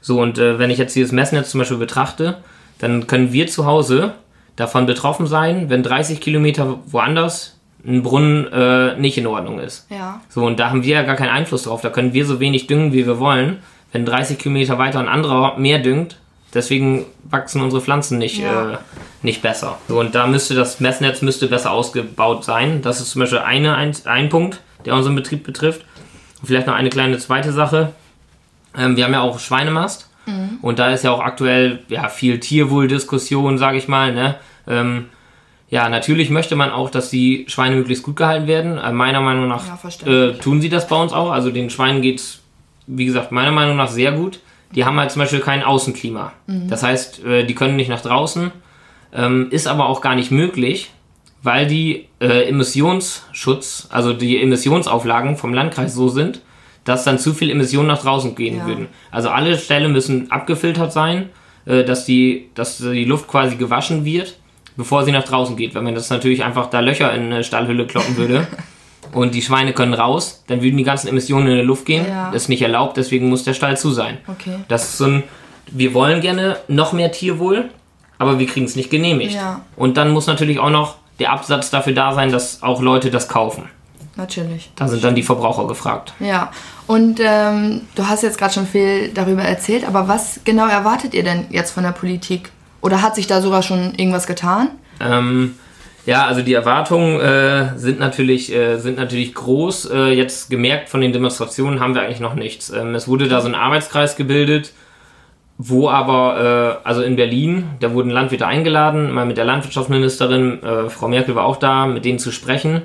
So 0.00 0.20
und 0.20 0.38
äh, 0.38 0.60
wenn 0.60 0.70
ich 0.70 0.78
jetzt 0.78 0.94
dieses 0.94 1.10
Messnetz 1.10 1.50
zum 1.50 1.58
Beispiel 1.58 1.78
betrachte, 1.78 2.38
dann 2.78 3.08
können 3.08 3.32
wir 3.32 3.48
zu 3.48 3.66
Hause 3.66 4.14
davon 4.54 4.86
betroffen 4.86 5.26
sein, 5.26 5.68
wenn 5.68 5.82
30 5.82 6.20
Kilometer 6.20 6.78
woanders 6.86 7.55
ein 7.84 8.02
Brunnen 8.02 8.50
äh, 8.52 8.96
nicht 8.96 9.18
in 9.18 9.26
Ordnung 9.26 9.60
ist. 9.60 9.86
Ja. 9.90 10.20
So, 10.28 10.44
und 10.44 10.58
da 10.58 10.70
haben 10.70 10.82
wir 10.82 10.96
ja 10.96 11.02
gar 11.02 11.16
keinen 11.16 11.30
Einfluss 11.30 11.64
drauf. 11.64 11.80
Da 11.80 11.90
können 11.90 12.12
wir 12.12 12.26
so 12.26 12.40
wenig 12.40 12.66
düngen, 12.66 12.92
wie 12.92 13.06
wir 13.06 13.18
wollen. 13.18 13.58
Wenn 13.92 14.04
30 14.04 14.38
Kilometer 14.38 14.78
weiter 14.78 14.98
ein 14.98 15.08
anderer 15.08 15.56
mehr 15.58 15.78
düngt, 15.78 16.18
deswegen 16.52 17.06
wachsen 17.24 17.62
unsere 17.62 17.82
Pflanzen 17.82 18.18
nicht, 18.18 18.38
ja. 18.38 18.72
äh, 18.72 18.78
nicht 19.22 19.42
besser. 19.42 19.78
So, 19.88 20.00
und 20.00 20.14
da 20.14 20.26
müsste 20.26 20.54
das 20.54 20.80
Messnetz 20.80 21.22
müsste 21.22 21.46
besser 21.46 21.70
ausgebaut 21.70 22.44
sein. 22.44 22.82
Das 22.82 23.00
ist 23.00 23.10
zum 23.10 23.20
Beispiel 23.20 23.38
eine, 23.38 23.76
ein, 23.76 23.94
ein 24.04 24.28
Punkt, 24.28 24.60
der 24.84 24.94
unseren 24.94 25.14
Betrieb 25.14 25.44
betrifft. 25.44 25.84
Und 26.40 26.48
vielleicht 26.48 26.66
noch 26.66 26.74
eine 26.74 26.90
kleine 26.90 27.18
zweite 27.18 27.52
Sache. 27.52 27.92
Ähm, 28.76 28.96
wir 28.96 29.04
haben 29.04 29.12
ja 29.12 29.20
auch 29.20 29.38
Schweinemast. 29.38 30.10
Mhm. 30.26 30.58
Und 30.60 30.78
da 30.78 30.90
ist 30.90 31.04
ja 31.04 31.12
auch 31.12 31.20
aktuell 31.20 31.80
ja, 31.88 32.08
viel 32.08 32.40
Tierwohldiskussion, 32.40 33.58
sage 33.58 33.78
ich 33.78 33.88
mal. 33.88 34.12
Ne? 34.12 34.34
Ähm, 34.66 35.06
ja, 35.68 35.88
natürlich 35.88 36.30
möchte 36.30 36.54
man 36.54 36.70
auch, 36.70 36.90
dass 36.90 37.10
die 37.10 37.44
Schweine 37.48 37.76
möglichst 37.76 38.04
gut 38.04 38.16
gehalten 38.16 38.46
werden. 38.46 38.78
Äh, 38.78 38.92
meiner 38.92 39.20
Meinung 39.20 39.48
nach 39.48 39.64
ja, 39.66 40.12
äh, 40.12 40.34
tun 40.34 40.60
sie 40.60 40.68
das 40.68 40.86
bei 40.86 41.00
uns 41.00 41.12
auch. 41.12 41.30
Also 41.30 41.50
den 41.50 41.70
Schweinen 41.70 42.02
geht 42.02 42.20
es, 42.20 42.40
wie 42.86 43.04
gesagt, 43.04 43.32
meiner 43.32 43.52
Meinung 43.52 43.76
nach 43.76 43.88
sehr 43.88 44.12
gut. 44.12 44.40
Die 44.74 44.84
haben 44.84 44.98
halt 44.98 45.10
zum 45.10 45.20
Beispiel 45.20 45.40
kein 45.40 45.62
Außenklima. 45.62 46.32
Mhm. 46.46 46.68
Das 46.68 46.82
heißt, 46.82 47.24
äh, 47.24 47.44
die 47.44 47.54
können 47.54 47.76
nicht 47.76 47.88
nach 47.88 48.00
draußen. 48.00 48.52
Ähm, 49.12 49.48
ist 49.50 49.66
aber 49.66 49.88
auch 49.88 50.00
gar 50.00 50.14
nicht 50.14 50.30
möglich, 50.30 50.90
weil 51.42 51.66
die 51.66 52.08
äh, 52.20 52.48
Emissionsschutz, 52.48 53.88
also 53.90 54.12
die 54.12 54.40
Emissionsauflagen 54.40 55.36
vom 55.36 55.54
Landkreis 55.54 55.94
so 55.94 56.08
sind, 56.08 56.42
dass 56.84 57.04
dann 57.04 57.18
zu 57.18 57.34
viel 57.34 57.50
Emissionen 57.50 57.88
nach 57.88 58.02
draußen 58.02 58.34
gehen 58.36 58.58
ja. 58.58 58.66
würden. 58.66 58.86
Also 59.10 59.30
alle 59.30 59.58
Ställe 59.58 59.88
müssen 59.88 60.30
abgefiltert 60.30 60.92
sein, 60.92 61.30
äh, 61.64 61.82
dass, 61.82 62.04
die, 62.04 62.50
dass 62.54 62.78
die 62.78 63.04
Luft 63.04 63.26
quasi 63.26 63.56
gewaschen 63.56 64.04
wird, 64.04 64.36
bevor 64.76 65.04
sie 65.04 65.12
nach 65.12 65.24
draußen 65.24 65.56
geht. 65.56 65.74
Wenn 65.74 65.84
man 65.84 65.94
das 65.94 66.10
natürlich 66.10 66.44
einfach 66.44 66.68
da 66.68 66.80
Löcher 66.80 67.12
in 67.12 67.24
eine 67.24 67.44
Stallhülle 67.44 67.86
kloppen 67.86 68.16
würde 68.16 68.46
und 69.12 69.34
die 69.34 69.42
Schweine 69.42 69.72
können 69.72 69.94
raus, 69.94 70.44
dann 70.46 70.62
würden 70.62 70.76
die 70.76 70.84
ganzen 70.84 71.08
Emissionen 71.08 71.48
in 71.48 71.56
die 71.56 71.62
Luft 71.62 71.86
gehen. 71.86 72.06
Ja. 72.08 72.30
Das 72.32 72.42
ist 72.42 72.48
nicht 72.48 72.62
erlaubt, 72.62 72.96
deswegen 72.96 73.28
muss 73.28 73.44
der 73.44 73.54
Stall 73.54 73.76
zu 73.76 73.90
sein. 73.90 74.18
Okay. 74.26 74.58
Das 74.68 74.84
ist 74.84 74.98
so 74.98 75.06
ein, 75.06 75.22
wir 75.70 75.94
wollen 75.94 76.20
gerne 76.20 76.58
noch 76.68 76.92
mehr 76.92 77.12
Tierwohl, 77.12 77.70
aber 78.18 78.38
wir 78.38 78.46
kriegen 78.46 78.66
es 78.66 78.76
nicht 78.76 78.90
genehmigt. 78.90 79.34
Ja. 79.34 79.62
Und 79.76 79.96
dann 79.96 80.10
muss 80.10 80.26
natürlich 80.26 80.58
auch 80.58 80.70
noch 80.70 80.96
der 81.18 81.32
Absatz 81.32 81.70
dafür 81.70 81.94
da 81.94 82.12
sein, 82.12 82.30
dass 82.30 82.62
auch 82.62 82.82
Leute 82.82 83.10
das 83.10 83.28
kaufen. 83.28 83.68
Natürlich. 84.16 84.70
Da 84.76 84.88
sind 84.88 85.04
dann 85.04 85.14
die 85.14 85.22
Verbraucher 85.22 85.66
gefragt. 85.66 86.14
Ja, 86.20 86.50
und 86.86 87.20
ähm, 87.22 87.82
du 87.94 88.08
hast 88.08 88.22
jetzt 88.22 88.38
gerade 88.38 88.54
schon 88.54 88.66
viel 88.66 89.10
darüber 89.12 89.42
erzählt, 89.42 89.86
aber 89.86 90.08
was 90.08 90.40
genau 90.44 90.66
erwartet 90.66 91.12
ihr 91.12 91.22
denn 91.22 91.46
jetzt 91.50 91.72
von 91.72 91.84
der 91.84 91.92
Politik? 91.92 92.50
Oder 92.80 93.02
hat 93.02 93.14
sich 93.14 93.26
da 93.26 93.40
sogar 93.40 93.62
schon 93.62 93.94
irgendwas 93.96 94.26
getan? 94.26 94.70
Ähm, 95.00 95.54
ja, 96.06 96.26
also 96.26 96.42
die 96.42 96.54
Erwartungen 96.54 97.20
äh, 97.20 97.76
sind, 97.76 97.98
natürlich, 97.98 98.54
äh, 98.54 98.78
sind 98.78 98.96
natürlich 98.96 99.34
groß. 99.34 99.90
Äh, 99.90 100.12
jetzt 100.12 100.50
gemerkt 100.50 100.88
von 100.88 101.00
den 101.00 101.12
Demonstrationen 101.12 101.80
haben 101.80 101.94
wir 101.94 102.02
eigentlich 102.02 102.20
noch 102.20 102.34
nichts. 102.34 102.70
Ähm, 102.70 102.94
es 102.94 103.08
wurde 103.08 103.26
da 103.26 103.40
so 103.40 103.48
ein 103.48 103.56
Arbeitskreis 103.56 104.14
gebildet, 104.14 104.72
wo 105.58 105.88
aber, 105.90 106.80
äh, 106.84 106.86
also 106.86 107.02
in 107.02 107.16
Berlin, 107.16 107.64
da 107.80 107.92
wurden 107.92 108.10
Landwirte 108.10 108.46
eingeladen, 108.46 109.12
mal 109.12 109.26
mit 109.26 109.36
der 109.36 109.46
Landwirtschaftsministerin, 109.46 110.62
äh, 110.62 110.90
Frau 110.90 111.08
Merkel 111.08 111.34
war 111.34 111.44
auch 111.44 111.56
da, 111.56 111.86
mit 111.86 112.04
denen 112.04 112.20
zu 112.20 112.30
sprechen. 112.30 112.82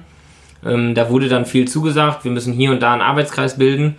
Ähm, 0.66 0.96
da 0.96 1.10
wurde 1.10 1.28
dann 1.28 1.46
viel 1.46 1.68
zugesagt, 1.68 2.24
wir 2.24 2.32
müssen 2.32 2.54
hier 2.54 2.72
und 2.72 2.82
da 2.82 2.94
einen 2.94 3.04
Arbeitskreis 3.04 3.58
bilden. 3.58 3.98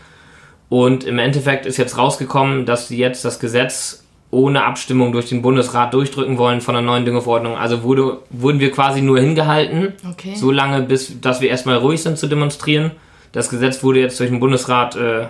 Und 0.69 1.05
im 1.05 1.19
Endeffekt 1.19 1.65
ist 1.67 1.77
jetzt 1.77 1.97
rausgekommen, 1.97 2.67
dass 2.67 2.89
sie 2.89 2.97
jetzt 2.97 3.25
das 3.25 3.39
Gesetz 3.39 4.02
ohne 4.33 4.65
Abstimmung 4.65 5.13
durch 5.13 5.29
den 5.29 5.43
Bundesrat 5.43 5.93
durchdrücken 5.93 6.39
wollen 6.39 6.63
von 6.63 6.75
der 6.75 6.83
neuen 6.83 7.05
Düngeverordnung. 7.05 7.55
Also 7.55 7.83
wurde, 7.83 8.19
wurden 8.31 8.61
wir 8.61 8.73
quasi 8.73 9.03
nur 9.03 9.21
hingehalten, 9.21 9.93
okay. 10.11 10.35
so 10.35 10.51
lange, 10.51 10.81
bis 10.81 11.21
dass 11.21 11.43
wir 11.43 11.51
erstmal 11.51 11.77
ruhig 11.77 12.03
sind 12.03 12.19
zu 12.19 12.27
demonstrieren. 12.27 12.93
Das 13.33 13.51
Gesetz 13.51 13.85
wurde 13.85 14.01
jetzt 14.01 14.19
durch 14.19 14.31
den 14.31 14.41
Bundesrat 14.41 14.97
äh, 14.97 15.27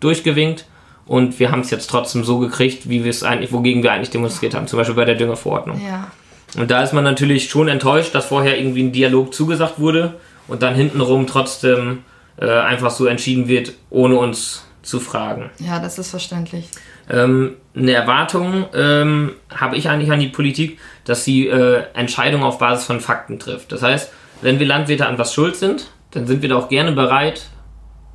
durchgewinkt 0.00 0.66
und 1.06 1.38
wir 1.38 1.52
haben 1.52 1.60
es 1.60 1.70
jetzt 1.70 1.88
trotzdem 1.88 2.24
so 2.24 2.40
gekriegt, 2.40 2.88
wie 2.88 3.04
wir 3.04 3.10
es 3.10 3.22
eigentlich, 3.22 3.52
wogegen 3.52 3.84
wir 3.84 3.92
eigentlich 3.92 4.10
demonstriert 4.10 4.54
haben, 4.54 4.66
zum 4.66 4.78
Beispiel 4.78 4.96
bei 4.96 5.04
der 5.04 5.14
Düngeverordnung. 5.14 5.80
Ja. 5.80 6.10
Und 6.56 6.72
da 6.72 6.82
ist 6.82 6.92
man 6.92 7.04
natürlich 7.04 7.48
schon 7.48 7.68
enttäuscht, 7.68 8.16
dass 8.16 8.26
vorher 8.26 8.58
irgendwie 8.58 8.82
ein 8.82 8.90
Dialog 8.90 9.32
zugesagt 9.32 9.78
wurde 9.78 10.14
und 10.48 10.62
dann 10.62 10.74
hintenrum 10.74 11.28
trotzdem 11.28 12.00
äh, 12.36 12.50
einfach 12.50 12.90
so 12.90 13.06
entschieden 13.06 13.46
wird, 13.46 13.74
ohne 13.90 14.16
uns 14.18 14.66
zu 14.90 15.00
fragen. 15.00 15.50
Ja, 15.58 15.78
das 15.78 15.98
ist 15.98 16.10
verständlich. 16.10 16.68
Ähm, 17.08 17.56
eine 17.74 17.92
Erwartung 17.92 18.66
ähm, 18.74 19.32
habe 19.48 19.76
ich 19.76 19.88
eigentlich 19.88 20.10
an 20.10 20.20
die 20.20 20.28
Politik, 20.28 20.78
dass 21.04 21.24
sie 21.24 21.46
äh, 21.46 21.84
Entscheidungen 21.94 22.44
auf 22.44 22.58
Basis 22.58 22.84
von 22.84 23.00
Fakten 23.00 23.38
trifft. 23.38 23.72
Das 23.72 23.82
heißt, 23.82 24.12
wenn 24.42 24.58
wir 24.58 24.66
Landwirte 24.66 25.06
an 25.06 25.16
was 25.18 25.32
schuld 25.32 25.56
sind, 25.56 25.90
dann 26.10 26.26
sind 26.26 26.42
wir 26.42 26.48
da 26.48 26.56
auch 26.56 26.68
gerne 26.68 26.92
bereit, 26.92 27.46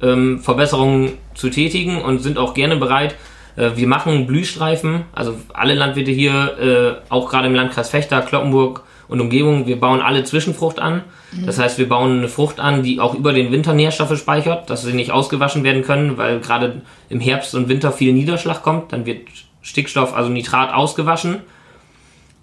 ähm, 0.02 0.40
Verbesserungen 0.42 1.18
zu 1.34 1.50
tätigen 1.50 2.02
und 2.02 2.20
sind 2.20 2.38
auch 2.38 2.54
gerne 2.54 2.76
bereit, 2.76 3.16
äh, 3.56 3.72
wir 3.76 3.88
machen 3.88 4.28
Blühstreifen, 4.28 5.06
also 5.14 5.38
alle 5.54 5.76
Landwirte 5.76 6.12
hier, 6.12 7.02
äh, 7.10 7.12
auch 7.12 7.30
gerade 7.30 7.48
im 7.48 7.56
Landkreis 7.56 7.90
Fechter, 7.90 8.22
Kloppenburg, 8.22 8.84
und 9.08 9.22
Umgebung. 9.22 9.68
Wir 9.68 9.80
bauen 9.80 10.02
alle 10.02 10.24
Zwischenfrucht 10.24 10.80
an. 10.80 11.04
Mhm. 11.32 11.46
Das 11.46 11.60
heißt, 11.60 11.78
wir 11.78 11.88
bauen 11.90 12.20
eine 12.20 12.28
Frucht 12.28 12.60
an, 12.60 12.84
die 12.84 13.00
auch 13.00 13.14
über 13.16 13.34
den 13.34 13.52
Winter 13.52 13.74
Nährstoffe 13.74 14.18
speichert, 14.18 14.70
dass 14.70 14.84
sie 14.84 14.94
nicht 14.94 15.12
ausgewaschen 15.12 15.64
werden 15.64 15.84
können, 15.84 16.18
weil 16.18 16.40
gerade 16.40 16.82
im 17.10 17.20
Herbst 17.20 17.56
und 17.56 17.70
Winter 17.70 17.92
viel 17.92 18.14
Niederschlag 18.14 18.64
kommt. 18.64 18.94
Dann 18.94 19.06
wird 19.06 19.28
Stickstoff, 19.62 20.14
also 20.14 20.30
Nitrat, 20.30 20.74
ausgewaschen. 20.74 21.38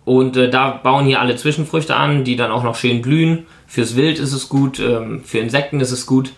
Und 0.04 0.36
äh, 0.36 0.50
da 0.50 0.70
bauen 0.70 1.06
hier 1.06 1.20
alle 1.20 1.36
Zwischenfrüchte 1.36 1.94
an, 1.94 2.24
die 2.24 2.36
dann 2.36 2.50
auch 2.50 2.64
noch 2.64 2.74
schön 2.74 3.02
blühen. 3.02 3.46
Fürs 3.66 3.94
Wild 3.94 4.18
ist 4.18 4.32
es 4.32 4.48
gut, 4.48 4.80
ähm, 4.80 5.22
für 5.24 5.38
Insekten 5.38 5.80
ist 5.80 5.92
es 5.92 6.06
gut. 6.06 6.32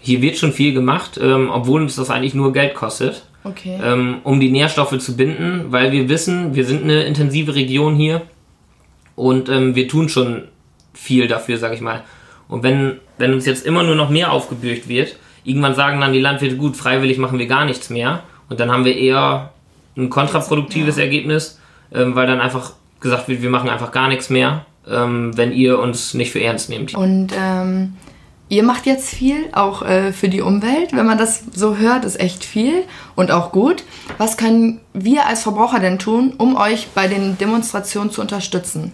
Hier 0.00 0.22
wird 0.22 0.36
schon 0.36 0.52
viel 0.52 0.74
gemacht, 0.74 1.18
ähm, 1.20 1.50
obwohl 1.50 1.82
uns 1.82 1.96
das 1.96 2.10
eigentlich 2.10 2.34
nur 2.34 2.52
Geld 2.52 2.74
kostet. 2.74 3.24
Okay. 3.44 3.78
Ähm, 3.82 4.18
um 4.24 4.40
die 4.40 4.50
Nährstoffe 4.50 4.98
zu 4.98 5.16
binden, 5.16 5.66
weil 5.68 5.90
wir 5.90 6.08
wissen, 6.08 6.54
wir 6.54 6.66
sind 6.66 6.84
eine 6.84 7.04
intensive 7.04 7.54
Region 7.54 7.96
hier 7.96 8.22
und 9.18 9.48
ähm, 9.48 9.74
wir 9.74 9.88
tun 9.88 10.08
schon 10.08 10.44
viel 10.94 11.26
dafür, 11.28 11.58
sag 11.58 11.74
ich 11.74 11.80
mal. 11.80 12.04
Und 12.48 12.62
wenn, 12.62 13.00
wenn 13.18 13.34
uns 13.34 13.46
jetzt 13.46 13.66
immer 13.66 13.82
nur 13.82 13.96
noch 13.96 14.10
mehr 14.10 14.32
aufgebürgt 14.32 14.88
wird, 14.88 15.16
irgendwann 15.44 15.74
sagen 15.74 16.00
dann 16.00 16.12
die 16.12 16.20
Landwirte, 16.20 16.56
gut, 16.56 16.76
freiwillig 16.76 17.18
machen 17.18 17.38
wir 17.38 17.46
gar 17.46 17.64
nichts 17.64 17.90
mehr. 17.90 18.22
Und 18.48 18.60
dann 18.60 18.70
haben 18.70 18.84
wir 18.84 18.96
eher 18.96 19.52
ein 19.96 20.08
kontraproduktives 20.08 20.96
ja. 20.96 21.02
Ergebnis, 21.02 21.58
ähm, 21.92 22.14
weil 22.14 22.26
dann 22.26 22.40
einfach 22.40 22.72
gesagt 23.00 23.28
wird, 23.28 23.42
wir 23.42 23.50
machen 23.50 23.68
einfach 23.68 23.90
gar 23.90 24.08
nichts 24.08 24.30
mehr, 24.30 24.64
ähm, 24.88 25.36
wenn 25.36 25.52
ihr 25.52 25.78
uns 25.78 26.14
nicht 26.14 26.30
für 26.30 26.40
ernst 26.40 26.70
nehmt. 26.70 26.94
Und 26.94 27.32
ähm, 27.36 27.94
ihr 28.48 28.62
macht 28.62 28.86
jetzt 28.86 29.10
viel, 29.10 29.46
auch 29.52 29.82
äh, 29.82 30.12
für 30.12 30.28
die 30.28 30.40
Umwelt. 30.40 30.92
Wenn 30.92 31.06
man 31.06 31.18
das 31.18 31.42
so 31.52 31.76
hört, 31.76 32.04
ist 32.04 32.20
echt 32.20 32.44
viel 32.44 32.84
und 33.16 33.30
auch 33.30 33.50
gut. 33.52 33.82
Was 34.16 34.36
können 34.36 34.80
wir 34.94 35.26
als 35.26 35.42
Verbraucher 35.42 35.80
denn 35.80 35.98
tun, 35.98 36.34
um 36.38 36.56
euch 36.56 36.88
bei 36.94 37.08
den 37.08 37.36
Demonstrationen 37.36 38.10
zu 38.10 38.20
unterstützen? 38.20 38.92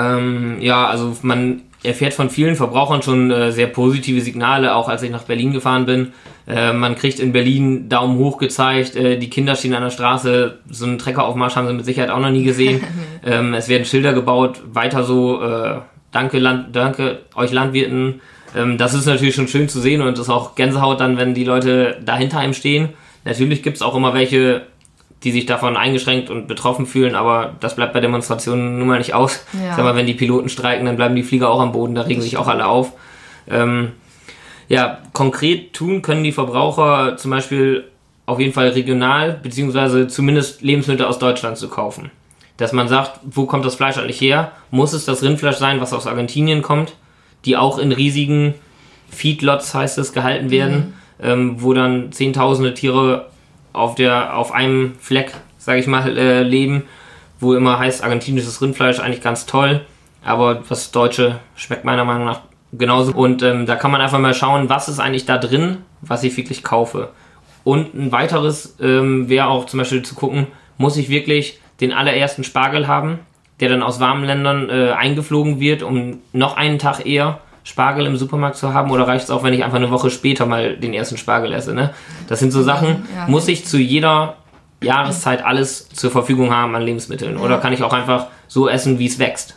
Ähm, 0.00 0.56
ja, 0.60 0.86
also 0.86 1.16
man 1.22 1.62
erfährt 1.82 2.14
von 2.14 2.30
vielen 2.30 2.56
Verbrauchern 2.56 3.02
schon 3.02 3.30
äh, 3.30 3.52
sehr 3.52 3.66
positive 3.66 4.20
Signale, 4.20 4.74
auch 4.74 4.88
als 4.88 5.02
ich 5.02 5.10
nach 5.10 5.24
Berlin 5.24 5.52
gefahren 5.52 5.86
bin. 5.86 6.12
Äh, 6.46 6.72
man 6.72 6.94
kriegt 6.94 7.20
in 7.20 7.32
Berlin 7.32 7.88
Daumen 7.88 8.18
hoch 8.18 8.38
gezeigt, 8.38 8.96
äh, 8.96 9.18
die 9.18 9.30
Kinder 9.30 9.56
stehen 9.56 9.74
an 9.74 9.82
der 9.82 9.90
Straße, 9.90 10.58
so 10.68 10.84
einen 10.84 10.98
Treckeraufmarsch 10.98 11.56
haben 11.56 11.68
sie 11.68 11.74
mit 11.74 11.84
Sicherheit 11.84 12.10
auch 12.10 12.20
noch 12.20 12.30
nie 12.30 12.44
gesehen. 12.44 12.82
ähm, 13.24 13.54
es 13.54 13.68
werden 13.68 13.84
Schilder 13.84 14.12
gebaut, 14.12 14.60
weiter 14.72 15.04
so, 15.04 15.42
äh, 15.42 15.78
danke, 16.12 16.38
Land, 16.38 16.74
danke 16.76 17.20
euch 17.34 17.52
Landwirten. 17.52 18.20
Ähm, 18.56 18.76
das 18.78 18.94
ist 18.94 19.06
natürlich 19.06 19.34
schon 19.34 19.48
schön 19.48 19.68
zu 19.68 19.80
sehen 19.80 20.02
und 20.02 20.14
es 20.14 20.20
ist 20.20 20.30
auch 20.30 20.54
Gänsehaut 20.54 21.00
dann, 21.00 21.16
wenn 21.16 21.34
die 21.34 21.44
Leute 21.44 21.98
dahinter 22.04 22.38
einem 22.38 22.54
stehen. 22.54 22.90
Natürlich 23.24 23.62
gibt 23.62 23.76
es 23.76 23.82
auch 23.82 23.94
immer 23.94 24.12
welche, 24.12 24.62
die 25.22 25.32
sich 25.32 25.46
davon 25.46 25.76
eingeschränkt 25.76 26.30
und 26.30 26.48
betroffen 26.48 26.86
fühlen, 26.86 27.14
aber 27.14 27.54
das 27.60 27.76
bleibt 27.76 27.92
bei 27.92 28.00
Demonstrationen 28.00 28.78
nun 28.78 28.88
mal 28.88 28.98
nicht 28.98 29.14
aus. 29.14 29.44
Ja. 29.52 29.76
Sag 29.76 29.84
mal, 29.84 29.94
wenn 29.94 30.06
die 30.06 30.14
Piloten 30.14 30.48
streiken, 30.48 30.86
dann 30.86 30.96
bleiben 30.96 31.14
die 31.14 31.22
Flieger 31.22 31.50
auch 31.50 31.60
am 31.60 31.72
Boden, 31.72 31.94
da 31.94 32.02
regen 32.02 32.22
sich 32.22 32.36
auch 32.36 32.48
alle 32.48 32.66
auf. 32.66 32.92
Ähm, 33.48 33.92
ja, 34.68 34.98
konkret 35.12 35.72
tun 35.72 36.00
können 36.00 36.24
die 36.24 36.32
Verbraucher 36.32 37.16
zum 37.16 37.30
Beispiel 37.30 37.84
auf 38.24 38.38
jeden 38.38 38.52
Fall 38.52 38.68
regional, 38.68 39.38
beziehungsweise 39.42 40.06
zumindest 40.06 40.62
Lebensmittel 40.62 41.04
aus 41.04 41.18
Deutschland 41.18 41.58
zu 41.58 41.68
kaufen. 41.68 42.10
Dass 42.56 42.72
man 42.72 42.88
sagt, 42.88 43.18
wo 43.24 43.46
kommt 43.46 43.64
das 43.64 43.74
Fleisch 43.74 43.98
eigentlich 43.98 44.20
her? 44.20 44.52
Muss 44.70 44.92
es 44.92 45.04
das 45.04 45.22
Rindfleisch 45.22 45.56
sein, 45.56 45.80
was 45.80 45.92
aus 45.92 46.06
Argentinien 46.06 46.62
kommt, 46.62 46.94
die 47.44 47.56
auch 47.56 47.78
in 47.78 47.90
riesigen 47.90 48.54
Feedlots, 49.10 49.74
heißt 49.74 49.98
es, 49.98 50.12
gehalten 50.12 50.50
werden, 50.50 50.94
mhm. 51.18 51.24
ähm, 51.24 51.54
wo 51.58 51.74
dann 51.74 52.12
zehntausende 52.12 52.72
Tiere 52.74 53.26
auf, 53.72 53.94
der, 53.94 54.36
auf 54.36 54.52
einem 54.52 54.94
Fleck, 55.00 55.32
sage 55.58 55.80
ich 55.80 55.86
mal, 55.86 56.16
äh, 56.16 56.42
leben, 56.42 56.84
wo 57.38 57.54
immer 57.54 57.78
heißt, 57.78 58.02
argentinisches 58.02 58.60
Rindfleisch 58.60 59.00
eigentlich 59.00 59.22
ganz 59.22 59.46
toll, 59.46 59.80
aber 60.24 60.62
das 60.68 60.90
Deutsche 60.90 61.40
schmeckt 61.54 61.84
meiner 61.84 62.04
Meinung 62.04 62.26
nach 62.26 62.40
genauso. 62.72 63.12
Und 63.12 63.42
ähm, 63.42 63.66
da 63.66 63.76
kann 63.76 63.90
man 63.90 64.00
einfach 64.00 64.18
mal 64.18 64.34
schauen, 64.34 64.68
was 64.68 64.88
ist 64.88 65.00
eigentlich 65.00 65.26
da 65.26 65.38
drin, 65.38 65.78
was 66.00 66.22
ich 66.22 66.36
wirklich 66.36 66.62
kaufe. 66.62 67.10
Und 67.64 67.94
ein 67.94 68.12
weiteres 68.12 68.76
ähm, 68.80 69.28
wäre 69.28 69.48
auch 69.48 69.66
zum 69.66 69.78
Beispiel 69.78 70.02
zu 70.02 70.14
gucken, 70.14 70.46
muss 70.78 70.96
ich 70.96 71.08
wirklich 71.08 71.60
den 71.80 71.92
allerersten 71.92 72.44
Spargel 72.44 72.88
haben, 72.88 73.18
der 73.60 73.68
dann 73.68 73.82
aus 73.82 74.00
warmen 74.00 74.24
Ländern 74.24 74.70
äh, 74.70 74.92
eingeflogen 74.92 75.60
wird, 75.60 75.82
um 75.82 76.18
noch 76.32 76.56
einen 76.56 76.78
Tag 76.78 77.04
eher 77.06 77.40
Spargel 77.70 78.04
im 78.04 78.16
Supermarkt 78.16 78.56
zu 78.56 78.74
haben 78.74 78.90
oder 78.90 79.06
reicht 79.06 79.24
es 79.24 79.30
auch, 79.30 79.42
wenn 79.44 79.54
ich 79.54 79.64
einfach 79.64 79.76
eine 79.76 79.90
Woche 79.90 80.10
später 80.10 80.44
mal 80.44 80.76
den 80.76 80.92
ersten 80.92 81.16
Spargel 81.16 81.52
esse? 81.52 81.72
Ne? 81.72 81.90
Das 82.28 82.40
sind 82.40 82.50
so 82.50 82.62
Sachen, 82.62 83.06
ja, 83.14 83.26
muss 83.28 83.48
ich 83.48 83.64
zu 83.64 83.78
jeder 83.78 84.36
Jahreszeit 84.82 85.44
alles 85.44 85.88
zur 85.88 86.10
Verfügung 86.10 86.52
haben 86.52 86.74
an 86.74 86.82
Lebensmitteln 86.82 87.36
oder 87.36 87.58
kann 87.58 87.72
ich 87.72 87.82
auch 87.82 87.92
einfach 87.92 88.26
so 88.48 88.68
essen, 88.68 88.98
wie 88.98 89.06
es 89.06 89.18
wächst? 89.18 89.56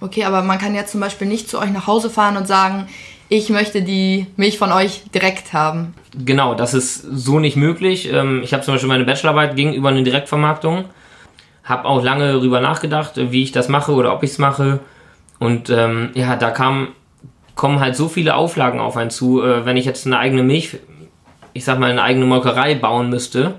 Okay, 0.00 0.24
aber 0.24 0.42
man 0.42 0.58
kann 0.58 0.74
ja 0.74 0.84
zum 0.84 1.00
Beispiel 1.00 1.26
nicht 1.26 1.48
zu 1.48 1.58
euch 1.58 1.70
nach 1.70 1.86
Hause 1.86 2.10
fahren 2.10 2.36
und 2.36 2.46
sagen, 2.46 2.86
ich 3.28 3.48
möchte 3.48 3.82
die 3.82 4.26
Milch 4.36 4.58
von 4.58 4.70
euch 4.70 5.02
direkt 5.14 5.54
haben. 5.54 5.94
Genau, 6.24 6.54
das 6.54 6.74
ist 6.74 7.00
so 7.00 7.38
nicht 7.38 7.56
möglich. 7.56 8.12
Ähm, 8.12 8.42
ich 8.44 8.52
habe 8.52 8.62
zum 8.62 8.74
Beispiel 8.74 8.88
meine 8.88 9.04
Bachelorarbeit 9.04 9.56
gegenüber 9.56 9.88
eine 9.88 10.02
Direktvermarktung, 10.02 10.84
habe 11.64 11.88
auch 11.88 12.02
lange 12.02 12.32
darüber 12.32 12.60
nachgedacht, 12.60 13.12
wie 13.16 13.42
ich 13.42 13.52
das 13.52 13.68
mache 13.68 13.92
oder 13.92 14.12
ob 14.12 14.22
ich 14.22 14.30
es 14.32 14.38
mache. 14.38 14.80
Und 15.38 15.70
ähm, 15.70 16.10
ja, 16.14 16.36
da 16.36 16.50
kam 16.50 16.88
kommen 17.54 17.80
halt 17.80 17.96
so 17.96 18.08
viele 18.08 18.34
Auflagen 18.34 18.80
auf 18.80 18.96
einen 18.96 19.10
zu. 19.10 19.42
Äh, 19.42 19.64
wenn 19.64 19.76
ich 19.76 19.84
jetzt 19.84 20.06
eine 20.06 20.18
eigene 20.18 20.42
Milch, 20.42 20.78
ich 21.52 21.64
sag 21.64 21.78
mal, 21.78 21.90
eine 21.90 22.02
eigene 22.02 22.26
Molkerei 22.26 22.74
bauen 22.74 23.10
müsste, 23.10 23.54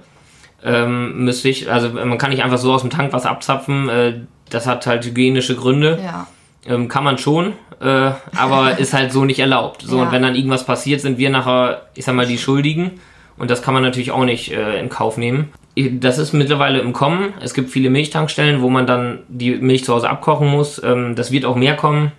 ähm, 0.64 1.24
müsste 1.24 1.50
ich, 1.50 1.72
also 1.72 1.90
man 1.90 2.18
kann 2.18 2.32
nicht 2.32 2.44
einfach 2.44 2.58
so 2.58 2.74
aus 2.74 2.82
dem 2.82 2.90
Tankwasser 2.90 3.30
abzapfen, 3.30 3.90
äh, 3.90 4.14
das 4.50 4.68
hat 4.68 4.86
halt 4.88 5.06
hygienische 5.06 5.56
Gründe. 5.56 6.00
Ja. 6.04 6.28
Ähm, 6.68 6.88
kann 6.88 7.04
man 7.04 7.20
schon, 7.20 7.54
äh, 7.80 8.12
aber 8.36 8.78
ist 8.80 8.94
halt 8.94 9.12
so 9.12 9.24
nicht 9.24 9.40
erlaubt. 9.40 9.84
So, 9.84 9.98
ja. 9.98 10.04
und 10.04 10.12
wenn 10.12 10.24
dann 10.24 10.36
irgendwas 10.36 10.66
passiert, 10.66 11.02
sind 11.02 11.20
wir 11.20 11.30
nachher, 11.30 11.84
ich 11.94 12.06
sag 12.06 12.16
mal, 12.16 12.25
die 12.25 12.40
Schuldigen. 12.40 13.00
Und 13.38 13.52
das 13.52 13.62
kann 13.62 13.74
man 13.74 13.84
natürlich 13.84 14.12
auch 14.12 14.24
nicht 14.24 14.52
äh, 14.52 14.80
in 14.80 14.90
Kauf 14.90 15.18
nehmen. 15.18 15.52
Das 15.75 16.18
ist 16.18 16.32
mittlerweile 16.32 16.80
im 16.80 16.94
Kommen. 16.94 17.34
Es 17.42 17.54
gibt 17.54 17.70
viele 17.70 17.90
Milchtankstellen, 17.90 18.62
wo 18.62 18.70
man 18.70 18.88
dann 18.88 19.20
die 19.28 19.56
Milch 19.56 19.84
zu 19.84 19.94
Hause 19.94 20.10
abkochen 20.10 20.48
muss. 20.48 20.82
Ähm, 20.84 21.16
das 21.16 21.32
wird 21.32 21.46
auch 21.46 21.58
mehr 21.58 21.75
kommen. 21.75 22.14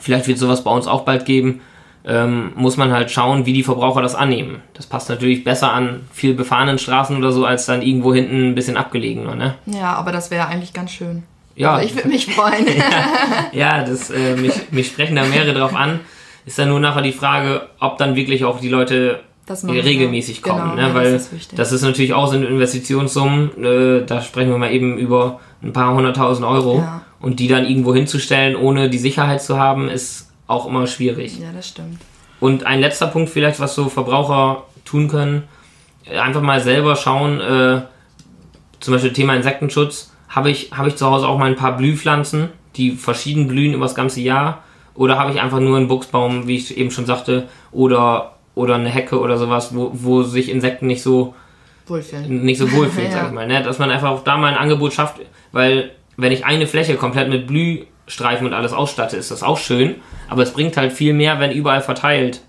Vielleicht 0.00 0.26
wird 0.26 0.38
sowas 0.38 0.64
bei 0.64 0.70
uns 0.70 0.86
auch 0.86 1.02
bald 1.02 1.24
geben. 1.24 1.60
Ähm, 2.04 2.52
muss 2.54 2.76
man 2.76 2.92
halt 2.92 3.10
schauen, 3.10 3.44
wie 3.44 3.52
die 3.52 3.62
Verbraucher 3.62 4.00
das 4.00 4.14
annehmen. 4.14 4.62
Das 4.72 4.86
passt 4.86 5.10
natürlich 5.10 5.44
besser 5.44 5.72
an 5.72 6.00
viel 6.12 6.32
befahrenen 6.32 6.78
Straßen 6.78 7.16
oder 7.16 7.32
so, 7.32 7.44
als 7.44 7.66
dann 7.66 7.82
irgendwo 7.82 8.14
hinten 8.14 8.48
ein 8.50 8.54
bisschen 8.54 8.76
abgelegen. 8.76 9.24
Ne? 9.24 9.56
Ja, 9.66 9.94
aber 9.94 10.12
das 10.12 10.30
wäre 10.30 10.46
eigentlich 10.46 10.72
ganz 10.72 10.92
schön. 10.92 11.24
Ja. 11.54 11.74
Also 11.74 11.86
ich 11.86 11.96
würde 11.96 12.08
mich 12.08 12.32
freuen. 12.32 12.66
ja, 13.52 13.78
ja, 13.78 13.84
das, 13.84 14.10
äh, 14.10 14.36
mich, 14.36 14.54
mich 14.70 14.86
sprechen 14.86 15.16
da 15.16 15.24
mehrere 15.24 15.52
drauf 15.52 15.74
an. 15.74 16.00
Ist 16.46 16.58
dann 16.58 16.68
nur 16.68 16.80
nachher 16.80 17.02
die 17.02 17.12
Frage, 17.12 17.68
ob 17.80 17.98
dann 17.98 18.14
wirklich 18.14 18.44
auch 18.44 18.60
die 18.60 18.70
Leute 18.70 19.20
regelmäßig 19.50 20.42
kommen. 20.42 20.76
Genau, 20.76 20.88
ne? 20.88 20.94
Weil 20.94 21.12
das 21.12 21.32
ist, 21.32 21.58
das 21.58 21.72
ist, 21.72 21.82
natürlich 21.82 22.14
auch 22.14 22.28
so 22.28 22.36
eine 22.36 22.46
Investitionssummen. 22.46 23.64
Äh, 23.64 24.06
da 24.06 24.22
sprechen 24.22 24.50
wir 24.50 24.58
mal 24.58 24.72
eben 24.72 24.98
über 24.98 25.40
ein 25.62 25.72
paar 25.72 25.94
hunderttausend 25.94 26.46
Euro. 26.46 26.78
Ja. 26.78 27.02
Und 27.20 27.40
die 27.40 27.48
dann 27.48 27.66
irgendwo 27.66 27.94
hinzustellen, 27.94 28.54
ohne 28.54 28.90
die 28.90 28.98
Sicherheit 28.98 29.42
zu 29.42 29.58
haben, 29.58 29.88
ist 29.88 30.30
auch 30.46 30.66
immer 30.66 30.86
schwierig. 30.86 31.38
Ja, 31.38 31.52
das 31.52 31.68
stimmt. 31.68 31.98
Und 32.40 32.64
ein 32.64 32.80
letzter 32.80 33.08
Punkt 33.08 33.30
vielleicht, 33.30 33.60
was 33.60 33.74
so 33.74 33.88
Verbraucher 33.88 34.64
tun 34.84 35.08
können, 35.08 35.42
einfach 36.10 36.42
mal 36.42 36.60
selber 36.60 36.96
schauen, 36.96 37.40
äh, 37.40 37.82
zum 38.80 38.94
Beispiel 38.94 39.12
Thema 39.12 39.34
Insektenschutz, 39.34 40.12
habe 40.28 40.50
ich, 40.50 40.70
hab 40.72 40.86
ich 40.86 40.96
zu 40.96 41.06
Hause 41.06 41.26
auch 41.26 41.38
mal 41.38 41.46
ein 41.46 41.56
paar 41.56 41.76
Blühpflanzen, 41.76 42.50
die 42.76 42.92
verschieden 42.92 43.48
blühen 43.48 43.74
über 43.74 43.84
das 43.84 43.94
ganze 43.94 44.20
Jahr, 44.20 44.62
oder 44.94 45.18
habe 45.18 45.32
ich 45.32 45.40
einfach 45.40 45.60
nur 45.60 45.76
einen 45.76 45.88
Buchsbaum, 45.88 46.46
wie 46.46 46.56
ich 46.56 46.76
eben 46.76 46.90
schon 46.90 47.06
sagte, 47.06 47.48
oder, 47.72 48.36
oder 48.54 48.76
eine 48.76 48.88
Hecke 48.88 49.20
oder 49.20 49.36
sowas, 49.36 49.74
wo, 49.74 49.90
wo 49.92 50.22
sich 50.22 50.48
Insekten 50.48 50.86
nicht 50.86 51.02
so 51.02 51.34
wohlfühlen, 51.86 52.44
nicht 52.44 52.58
so 52.58 52.70
wohlfühlen 52.72 53.10
ja. 53.10 53.16
sag 53.18 53.28
ich 53.28 53.32
mal. 53.32 53.46
Ne? 53.46 53.62
Dass 53.62 53.78
man 53.78 53.90
einfach 53.90 54.10
auch 54.10 54.24
da 54.24 54.36
mal 54.36 54.52
ein 54.52 54.58
Angebot 54.58 54.92
schafft, 54.92 55.20
weil 55.52 55.92
wenn 56.18 56.32
ich 56.32 56.44
eine 56.44 56.66
Fläche 56.66 56.96
komplett 56.96 57.28
mit 57.28 57.46
Blühstreifen 57.46 58.46
und 58.46 58.52
alles 58.52 58.72
ausstatte, 58.72 59.16
ist 59.16 59.30
das 59.30 59.42
auch 59.42 59.56
schön. 59.56 59.94
Aber 60.28 60.42
es 60.42 60.52
bringt 60.52 60.76
halt 60.76 60.92
viel 60.92 61.14
mehr, 61.14 61.38
wenn 61.40 61.52
überall 61.52 61.80
verteilt 61.80 62.42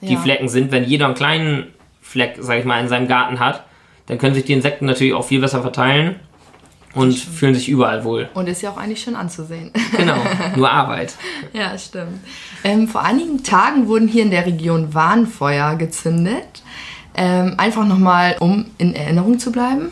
die 0.00 0.14
ja. 0.14 0.20
Flecken 0.20 0.48
sind. 0.48 0.72
Wenn 0.72 0.84
jeder 0.84 1.06
einen 1.06 1.14
kleinen 1.14 1.66
Fleck, 2.00 2.36
sag 2.38 2.60
ich 2.60 2.64
mal, 2.64 2.80
in 2.80 2.88
seinem 2.88 3.08
Garten 3.08 3.40
hat, 3.40 3.64
dann 4.06 4.16
können 4.16 4.34
sich 4.34 4.44
die 4.44 4.52
Insekten 4.52 4.86
natürlich 4.86 5.12
auch 5.12 5.24
viel 5.24 5.40
besser 5.40 5.60
verteilen 5.60 6.16
und 6.94 7.12
fühlen 7.18 7.54
sich 7.54 7.68
überall 7.68 8.04
wohl. 8.04 8.28
Und 8.32 8.48
ist 8.48 8.62
ja 8.62 8.70
auch 8.70 8.76
eigentlich 8.76 9.02
schön 9.02 9.16
anzusehen. 9.16 9.72
Genau, 9.96 10.16
nur 10.56 10.70
Arbeit. 10.70 11.14
ja, 11.52 11.76
stimmt. 11.76 12.20
Ähm, 12.64 12.88
vor 12.88 13.02
einigen 13.02 13.42
Tagen 13.42 13.88
wurden 13.88 14.08
hier 14.08 14.22
in 14.22 14.30
der 14.30 14.46
Region 14.46 14.94
Warnfeuer 14.94 15.74
gezündet. 15.76 16.62
Ähm, 17.14 17.54
einfach 17.58 17.84
nochmal, 17.84 18.36
um 18.38 18.66
in 18.78 18.94
Erinnerung 18.94 19.38
zu 19.38 19.52
bleiben. 19.52 19.90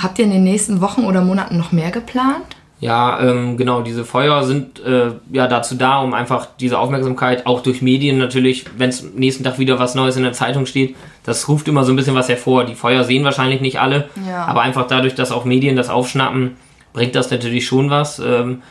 Habt 0.00 0.18
ihr 0.18 0.24
in 0.24 0.30
den 0.30 0.44
nächsten 0.44 0.80
Wochen 0.80 1.04
oder 1.04 1.20
Monaten 1.20 1.58
noch 1.58 1.72
mehr 1.72 1.90
geplant? 1.90 2.56
Ja, 2.80 3.20
ähm, 3.20 3.58
genau, 3.58 3.82
diese 3.82 4.06
Feuer 4.06 4.42
sind 4.42 4.80
äh, 4.80 5.12
ja 5.30 5.46
dazu 5.46 5.74
da, 5.74 5.98
um 5.98 6.14
einfach 6.14 6.48
diese 6.58 6.78
Aufmerksamkeit, 6.78 7.44
auch 7.44 7.60
durch 7.60 7.82
Medien 7.82 8.16
natürlich, 8.16 8.64
wenn 8.78 8.88
es 8.88 9.02
nächsten 9.02 9.44
Tag 9.44 9.58
wieder 9.58 9.78
was 9.78 9.94
Neues 9.94 10.16
in 10.16 10.22
der 10.22 10.32
Zeitung 10.32 10.64
steht, 10.64 10.96
das 11.24 11.46
ruft 11.46 11.68
immer 11.68 11.84
so 11.84 11.92
ein 11.92 11.96
bisschen 11.96 12.14
was 12.14 12.30
hervor. 12.30 12.64
Die 12.64 12.74
Feuer 12.74 13.04
sehen 13.04 13.22
wahrscheinlich 13.22 13.60
nicht 13.60 13.78
alle, 13.78 14.08
ja. 14.26 14.46
aber 14.46 14.62
einfach 14.62 14.86
dadurch, 14.86 15.14
dass 15.14 15.30
auch 15.30 15.44
Medien 15.44 15.76
das 15.76 15.90
aufschnappen, 15.90 16.56
bringt 16.94 17.14
das 17.14 17.30
natürlich 17.30 17.66
schon 17.66 17.90
was. 17.90 18.18
Ähm, 18.18 18.62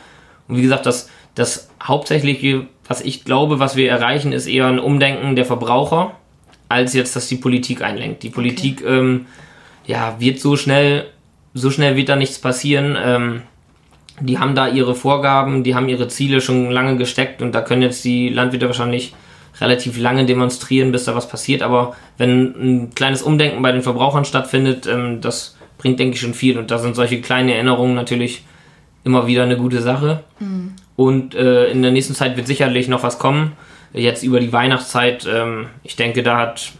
und 0.48 0.56
wie 0.56 0.62
gesagt, 0.62 0.86
das, 0.86 1.08
das 1.36 1.70
Hauptsächliche, 1.80 2.66
was 2.88 3.02
ich 3.02 3.24
glaube, 3.24 3.60
was 3.60 3.76
wir 3.76 3.88
erreichen, 3.88 4.32
ist 4.32 4.48
eher 4.48 4.66
ein 4.66 4.80
Umdenken 4.80 5.36
der 5.36 5.44
Verbraucher, 5.44 6.14
als 6.68 6.94
jetzt, 6.94 7.14
dass 7.14 7.28
die 7.28 7.36
Politik 7.36 7.82
einlenkt. 7.82 8.24
Die 8.24 8.30
Politik 8.30 8.82
okay. 8.82 8.98
ähm, 8.98 9.26
ja, 9.86 10.16
wird 10.18 10.40
so 10.40 10.56
schnell, 10.56 11.06
so 11.54 11.70
schnell 11.70 11.94
wird 11.94 12.08
da 12.08 12.16
nichts 12.16 12.40
passieren. 12.40 12.98
Die 14.20 14.38
haben 14.38 14.54
da 14.54 14.68
ihre 14.68 14.94
Vorgaben, 14.94 15.64
die 15.64 15.74
haben 15.74 15.88
ihre 15.88 16.08
Ziele 16.08 16.40
schon 16.40 16.70
lange 16.70 16.96
gesteckt 16.96 17.42
und 17.42 17.52
da 17.52 17.62
können 17.62 17.82
jetzt 17.82 18.04
die 18.04 18.28
Landwirte 18.28 18.66
wahrscheinlich 18.66 19.14
relativ 19.60 19.98
lange 19.98 20.24
demonstrieren, 20.26 20.92
bis 20.92 21.04
da 21.04 21.14
was 21.14 21.28
passiert. 21.28 21.62
Aber 21.62 21.94
wenn 22.18 22.54
ein 22.54 22.94
kleines 22.94 23.22
Umdenken 23.22 23.62
bei 23.62 23.72
den 23.72 23.82
Verbrauchern 23.82 24.24
stattfindet, 24.24 24.86
ähm, 24.86 25.20
das 25.20 25.56
bringt, 25.78 25.98
denke 25.98 26.14
ich, 26.14 26.20
schon 26.20 26.34
viel. 26.34 26.58
Und 26.58 26.70
da 26.70 26.78
sind 26.78 26.94
solche 26.94 27.20
kleine 27.20 27.54
Erinnerungen 27.54 27.94
natürlich 27.94 28.44
immer 29.04 29.26
wieder 29.26 29.42
eine 29.42 29.56
gute 29.56 29.80
Sache. 29.80 30.22
Mhm. 30.38 30.74
Und 30.96 31.34
äh, 31.34 31.70
in 31.70 31.82
der 31.82 31.92
nächsten 31.92 32.14
Zeit 32.14 32.36
wird 32.36 32.46
sicherlich 32.46 32.88
noch 32.88 33.02
was 33.02 33.18
kommen. 33.18 33.52
Jetzt 33.92 34.22
über 34.22 34.38
die 34.38 34.52
Weihnachtszeit, 34.52 35.26
ähm, 35.30 35.66
ich 35.82 35.96
denke, 35.96 36.22
da 36.22 36.38
hat 36.38 36.72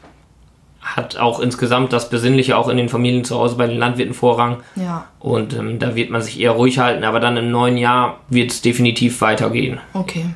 hat 0.81 1.19
auch 1.19 1.41
insgesamt 1.41 1.93
das 1.93 2.09
Besinnliche 2.09 2.57
auch 2.57 2.69
in 2.69 2.77
den 2.77 2.89
Familien 2.89 3.25
zu 3.25 3.37
Hause 3.39 3.57
bei 3.57 3.67
den 3.67 3.79
Landwirten 3.79 4.15
Vorrang. 4.15 4.59
Ja. 4.77 5.07
Und 5.19 5.55
ähm, 5.55 5.79
da 5.79 5.95
wird 5.95 6.11
man 6.11 6.23
sich 6.23 6.41
eher 6.41 6.53
ruhig 6.53 6.79
halten, 6.79 7.05
aber 7.05 7.21
dann 7.21 7.37
im 7.37 7.51
neuen 7.51 7.77
Jahr 7.77 8.21
wird 8.29 8.51
es 8.51 8.63
definitiv 8.63 9.21
weitergehen. 9.21 9.79
Okay. 9.93 10.27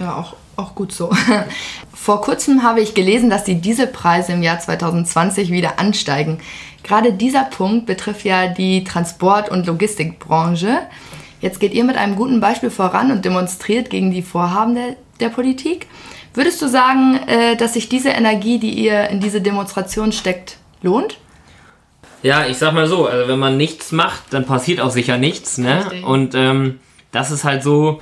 Ja, 0.00 0.16
auch, 0.16 0.34
auch 0.56 0.74
gut 0.74 0.92
so. 0.92 1.10
Vor 1.92 2.20
kurzem 2.22 2.62
habe 2.62 2.80
ich 2.80 2.94
gelesen, 2.94 3.30
dass 3.30 3.44
die 3.44 3.60
Dieselpreise 3.60 4.32
im 4.32 4.42
Jahr 4.42 4.58
2020 4.58 5.50
wieder 5.50 5.78
ansteigen. 5.78 6.38
Gerade 6.82 7.12
dieser 7.12 7.44
Punkt 7.44 7.86
betrifft 7.86 8.24
ja 8.24 8.48
die 8.48 8.84
Transport- 8.84 9.50
und 9.50 9.66
Logistikbranche. 9.66 10.80
Jetzt 11.40 11.60
geht 11.60 11.74
ihr 11.74 11.84
mit 11.84 11.96
einem 11.96 12.16
guten 12.16 12.40
Beispiel 12.40 12.70
voran 12.70 13.10
und 13.10 13.24
demonstriert 13.24 13.90
gegen 13.90 14.10
die 14.10 14.22
Vorhaben 14.22 14.74
der, 14.74 14.96
der 15.20 15.28
Politik. 15.28 15.86
Würdest 16.34 16.60
du 16.60 16.68
sagen, 16.68 17.20
äh, 17.26 17.56
dass 17.56 17.74
sich 17.74 17.88
diese 17.88 18.10
Energie, 18.10 18.58
die 18.58 18.70
ihr 18.70 19.08
in 19.08 19.20
diese 19.20 19.40
Demonstration 19.40 20.12
steckt, 20.12 20.58
lohnt? 20.82 21.18
Ja, 22.22 22.46
ich 22.46 22.56
sag 22.58 22.72
mal 22.72 22.86
so, 22.86 23.06
also 23.06 23.28
wenn 23.28 23.38
man 23.38 23.56
nichts 23.56 23.92
macht, 23.92 24.32
dann 24.32 24.44
passiert 24.44 24.80
auch 24.80 24.90
sicher 24.90 25.16
nichts, 25.16 25.58
ne? 25.58 25.84
Richtig. 25.84 26.04
Und 26.04 26.34
ähm, 26.34 26.80
das 27.12 27.30
ist 27.30 27.44
halt 27.44 27.62
so 27.62 28.00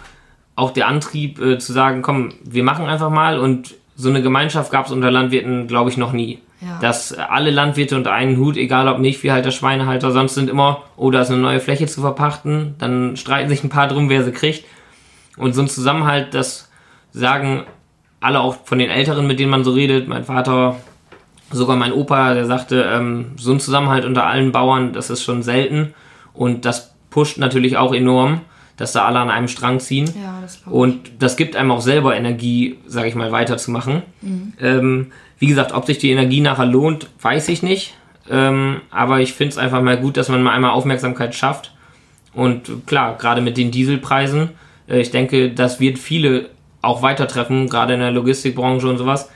auch 0.55 0.71
der 0.71 0.87
Antrieb 0.87 1.41
äh, 1.41 1.59
zu 1.59 1.73
sagen, 1.73 2.03
komm, 2.03 2.33
wir 2.45 2.63
machen 2.63 2.87
einfach 2.87 3.11
mal 3.11 3.39
und 3.39 3.75
so 3.97 4.09
eine 4.09 4.23
Gemeinschaft 4.23 4.71
gab 4.71 4.87
es 4.87 4.93
unter 4.93 5.11
Landwirten, 5.11 5.67
glaube 5.67 5.91
ich, 5.91 5.97
noch 5.97 6.13
nie. 6.13 6.39
Ja. 6.61 6.79
Dass 6.81 7.13
alle 7.13 7.51
Landwirte 7.51 7.97
unter 7.97 8.13
einen 8.13 8.37
Hut, 8.37 8.57
egal 8.57 8.89
ob 8.89 8.99
Milchviehhalter, 8.99 9.51
Schweinehalter, 9.51 10.13
sonst 10.13 10.35
sind 10.35 10.49
immer, 10.49 10.85
oh, 10.97 11.11
da 11.11 11.23
ist 11.23 11.31
eine 11.31 11.41
neue 11.41 11.61
Fläche 11.61 11.87
zu 11.87 12.01
verpachten, 12.01 12.77
dann 12.79 13.17
streiten 13.17 13.49
sich 13.49 13.65
ein 13.65 13.69
paar 13.69 13.89
drum, 13.89 14.09
wer 14.09 14.23
sie 14.23 14.33
kriegt. 14.33 14.65
Und 15.37 15.55
so 15.55 15.63
ein 15.63 15.69
Zusammenhalt, 15.69 16.35
das 16.35 16.71
sagen 17.13 17.65
alle 18.23 18.41
auch 18.41 18.57
von 18.65 18.79
den 18.79 18.91
Älteren, 18.91 19.27
mit 19.27 19.39
denen 19.39 19.51
man 19.51 19.65
so 19.65 19.73
redet, 19.73 20.09
mein 20.09 20.25
Vater, 20.25 20.77
sogar 21.51 21.77
mein 21.77 21.93
Opa, 21.93 22.35
der 22.35 22.47
sagte, 22.47 22.89
ähm, 22.91 23.33
so 23.37 23.53
ein 23.53 23.61
Zusammenhalt 23.61 24.05
unter 24.05 24.27
allen 24.27 24.53
Bauern, 24.53 24.93
das 24.93 25.11
ist 25.11 25.23
schon 25.23 25.43
selten 25.43 25.95
und 26.33 26.65
das 26.65 26.95
pusht 27.11 27.39
natürlich 27.39 27.77
auch 27.77 27.95
enorm, 27.95 28.41
dass 28.77 28.93
da 28.93 29.05
alle 29.05 29.19
an 29.19 29.31
einem 29.31 29.49
Strang 29.49 29.81
ziehen. 29.81 30.07
Ja, 30.07 30.39
das 30.41 30.63
und 30.67 31.11
das 31.19 31.37
gibt 31.37 31.57
einem 31.57 31.71
auch 31.71 31.83
selber 31.83 32.17
Energie, 32.17 32.79
sage 32.87 33.09
ich 33.09 33.15
mal, 33.15 33.31
weiterzumachen. 33.31 34.03
Mhm. 34.23 34.53
Ähm, 34.61 35.13
wie 35.39 35.47
gesagt, 35.47 35.73
ob 35.73 35.87
sich 35.87 35.99
die 35.99 36.11
Energie 36.11 36.41
nachher 36.41 36.67
lohnt, 36.67 37.09
weiß 37.21 37.49
ich 37.49 37.63
nicht. 37.63 37.95
Ähm, 38.31 38.81
aber 38.91 39.21
ich 39.21 39.35
finde 39.35 39.51
es 39.51 39.59
einfach 39.59 39.83
mal 39.83 39.99
gut, 39.99 40.17
dass 40.17 40.29
man 40.29 40.43
mal 40.43 40.53
einmal 40.53 40.71
Aufmerksamkeit 40.71 41.35
schafft. 41.35 41.75
Und 42.33 42.87
klar, 42.87 43.19
gerade 43.19 43.41
mit 43.41 43.57
den 43.57 43.71
Dieselpreisen, 43.71 44.51
äh, 44.89 45.01
ich 45.01 45.11
denke, 45.11 45.51
das 45.51 45.81
wird 45.81 45.99
viele 45.99 46.49
auch 46.83 47.03
weiter 47.03 47.27
treffen, 47.27 47.69
gerade 47.69 47.95
in 47.95 48.01
der 48.01 48.11
Logistikbranche 48.11 48.89
und 48.89 48.99
sowas 48.99 49.29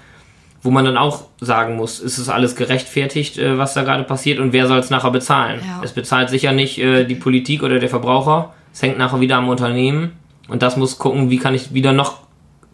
wo 0.66 0.70
man 0.70 0.84
dann 0.84 0.98
auch 0.98 1.24
sagen 1.40 1.76
muss, 1.76 2.00
ist 2.00 2.18
es 2.18 2.28
alles 2.28 2.56
gerechtfertigt, 2.56 3.38
äh, 3.38 3.56
was 3.56 3.72
da 3.72 3.84
gerade 3.84 4.02
passiert 4.02 4.38
und 4.38 4.52
wer 4.52 4.66
soll 4.66 4.78
es 4.78 4.90
nachher 4.90 5.12
bezahlen? 5.12 5.60
Ja. 5.64 5.80
Es 5.82 5.92
bezahlt 5.92 6.28
sicher 6.28 6.52
nicht 6.52 6.78
äh, 6.78 7.04
die 7.04 7.14
Politik 7.14 7.62
oder 7.62 7.78
der 7.78 7.88
Verbraucher, 7.88 8.52
es 8.74 8.82
hängt 8.82 8.98
nachher 8.98 9.20
wieder 9.20 9.36
am 9.36 9.48
Unternehmen 9.48 10.12
und 10.48 10.62
das 10.62 10.76
muss 10.76 10.98
gucken, 10.98 11.30
wie 11.30 11.38
kann 11.38 11.54
ich 11.54 11.72
wieder 11.72 11.92
noch, 11.92 12.18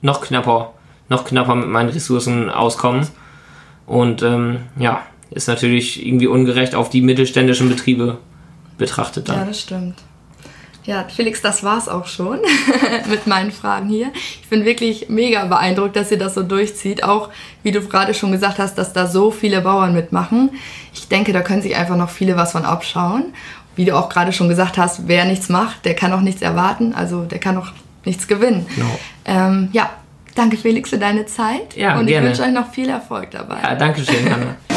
noch 0.00 0.23
knapper, 0.23 0.73
noch 1.09 1.25
knapper 1.25 1.55
mit 1.55 1.69
meinen 1.69 1.91
Ressourcen 1.91 2.50
auskommen. 2.50 3.07
Und 3.87 4.23
ähm, 4.23 4.61
ja, 4.79 5.02
ist 5.31 5.49
natürlich 5.49 6.07
irgendwie 6.07 6.29
ungerecht 6.29 6.75
auf 6.75 6.88
die 6.88 7.02
mittelständischen 7.02 7.69
Betriebe 7.69 8.19
betrachtet 8.79 9.29
dann. 9.29 9.41
Ja, 9.41 9.45
das 9.45 9.61
stimmt. 9.61 9.97
Ja, 10.84 11.04
Felix, 11.14 11.40
das 11.40 11.62
war's 11.62 11.88
auch 11.88 12.06
schon 12.06 12.40
mit 13.08 13.26
meinen 13.28 13.52
Fragen 13.52 13.88
hier. 13.88 14.10
Ich 14.14 14.48
bin 14.48 14.64
wirklich 14.64 15.08
mega 15.08 15.44
beeindruckt, 15.44 15.94
dass 15.94 16.10
ihr 16.10 16.18
das 16.18 16.34
so 16.34 16.42
durchzieht. 16.42 17.04
Auch, 17.04 17.28
wie 17.62 17.70
du 17.70 17.80
gerade 17.86 18.14
schon 18.14 18.32
gesagt 18.32 18.58
hast, 18.58 18.74
dass 18.76 18.92
da 18.92 19.06
so 19.06 19.30
viele 19.30 19.60
Bauern 19.60 19.94
mitmachen. 19.94 20.50
Ich 20.92 21.06
denke, 21.08 21.32
da 21.32 21.40
können 21.40 21.62
sich 21.62 21.76
einfach 21.76 21.96
noch 21.96 22.10
viele 22.10 22.36
was 22.36 22.52
von 22.52 22.64
abschauen. 22.64 23.32
Wie 23.76 23.84
du 23.84 23.96
auch 23.96 24.08
gerade 24.08 24.32
schon 24.32 24.48
gesagt 24.48 24.76
hast, 24.76 25.06
wer 25.06 25.24
nichts 25.24 25.48
macht, 25.48 25.84
der 25.84 25.94
kann 25.94 26.12
auch 26.12 26.20
nichts 26.20 26.42
erwarten. 26.42 26.94
Also 26.94 27.24
der 27.24 27.38
kann 27.38 27.56
auch 27.56 27.68
nichts 28.04 28.26
gewinnen. 28.26 28.66
Genau. 28.74 28.98
Ähm, 29.24 29.68
ja, 29.72 29.88
danke 30.34 30.56
Felix 30.56 30.90
für 30.90 30.98
deine 30.98 31.26
Zeit. 31.26 31.76
Ja, 31.76 31.96
Und 31.98 32.06
gerne. 32.06 32.26
ich 32.26 32.38
wünsche 32.38 32.42
euch 32.48 32.52
noch 32.54 32.70
viel 32.72 32.88
Erfolg 32.88 33.30
dabei. 33.30 33.58
Ja, 33.62 33.76
danke 33.76 34.00
schön, 34.04 34.26
Anna. 34.26 34.56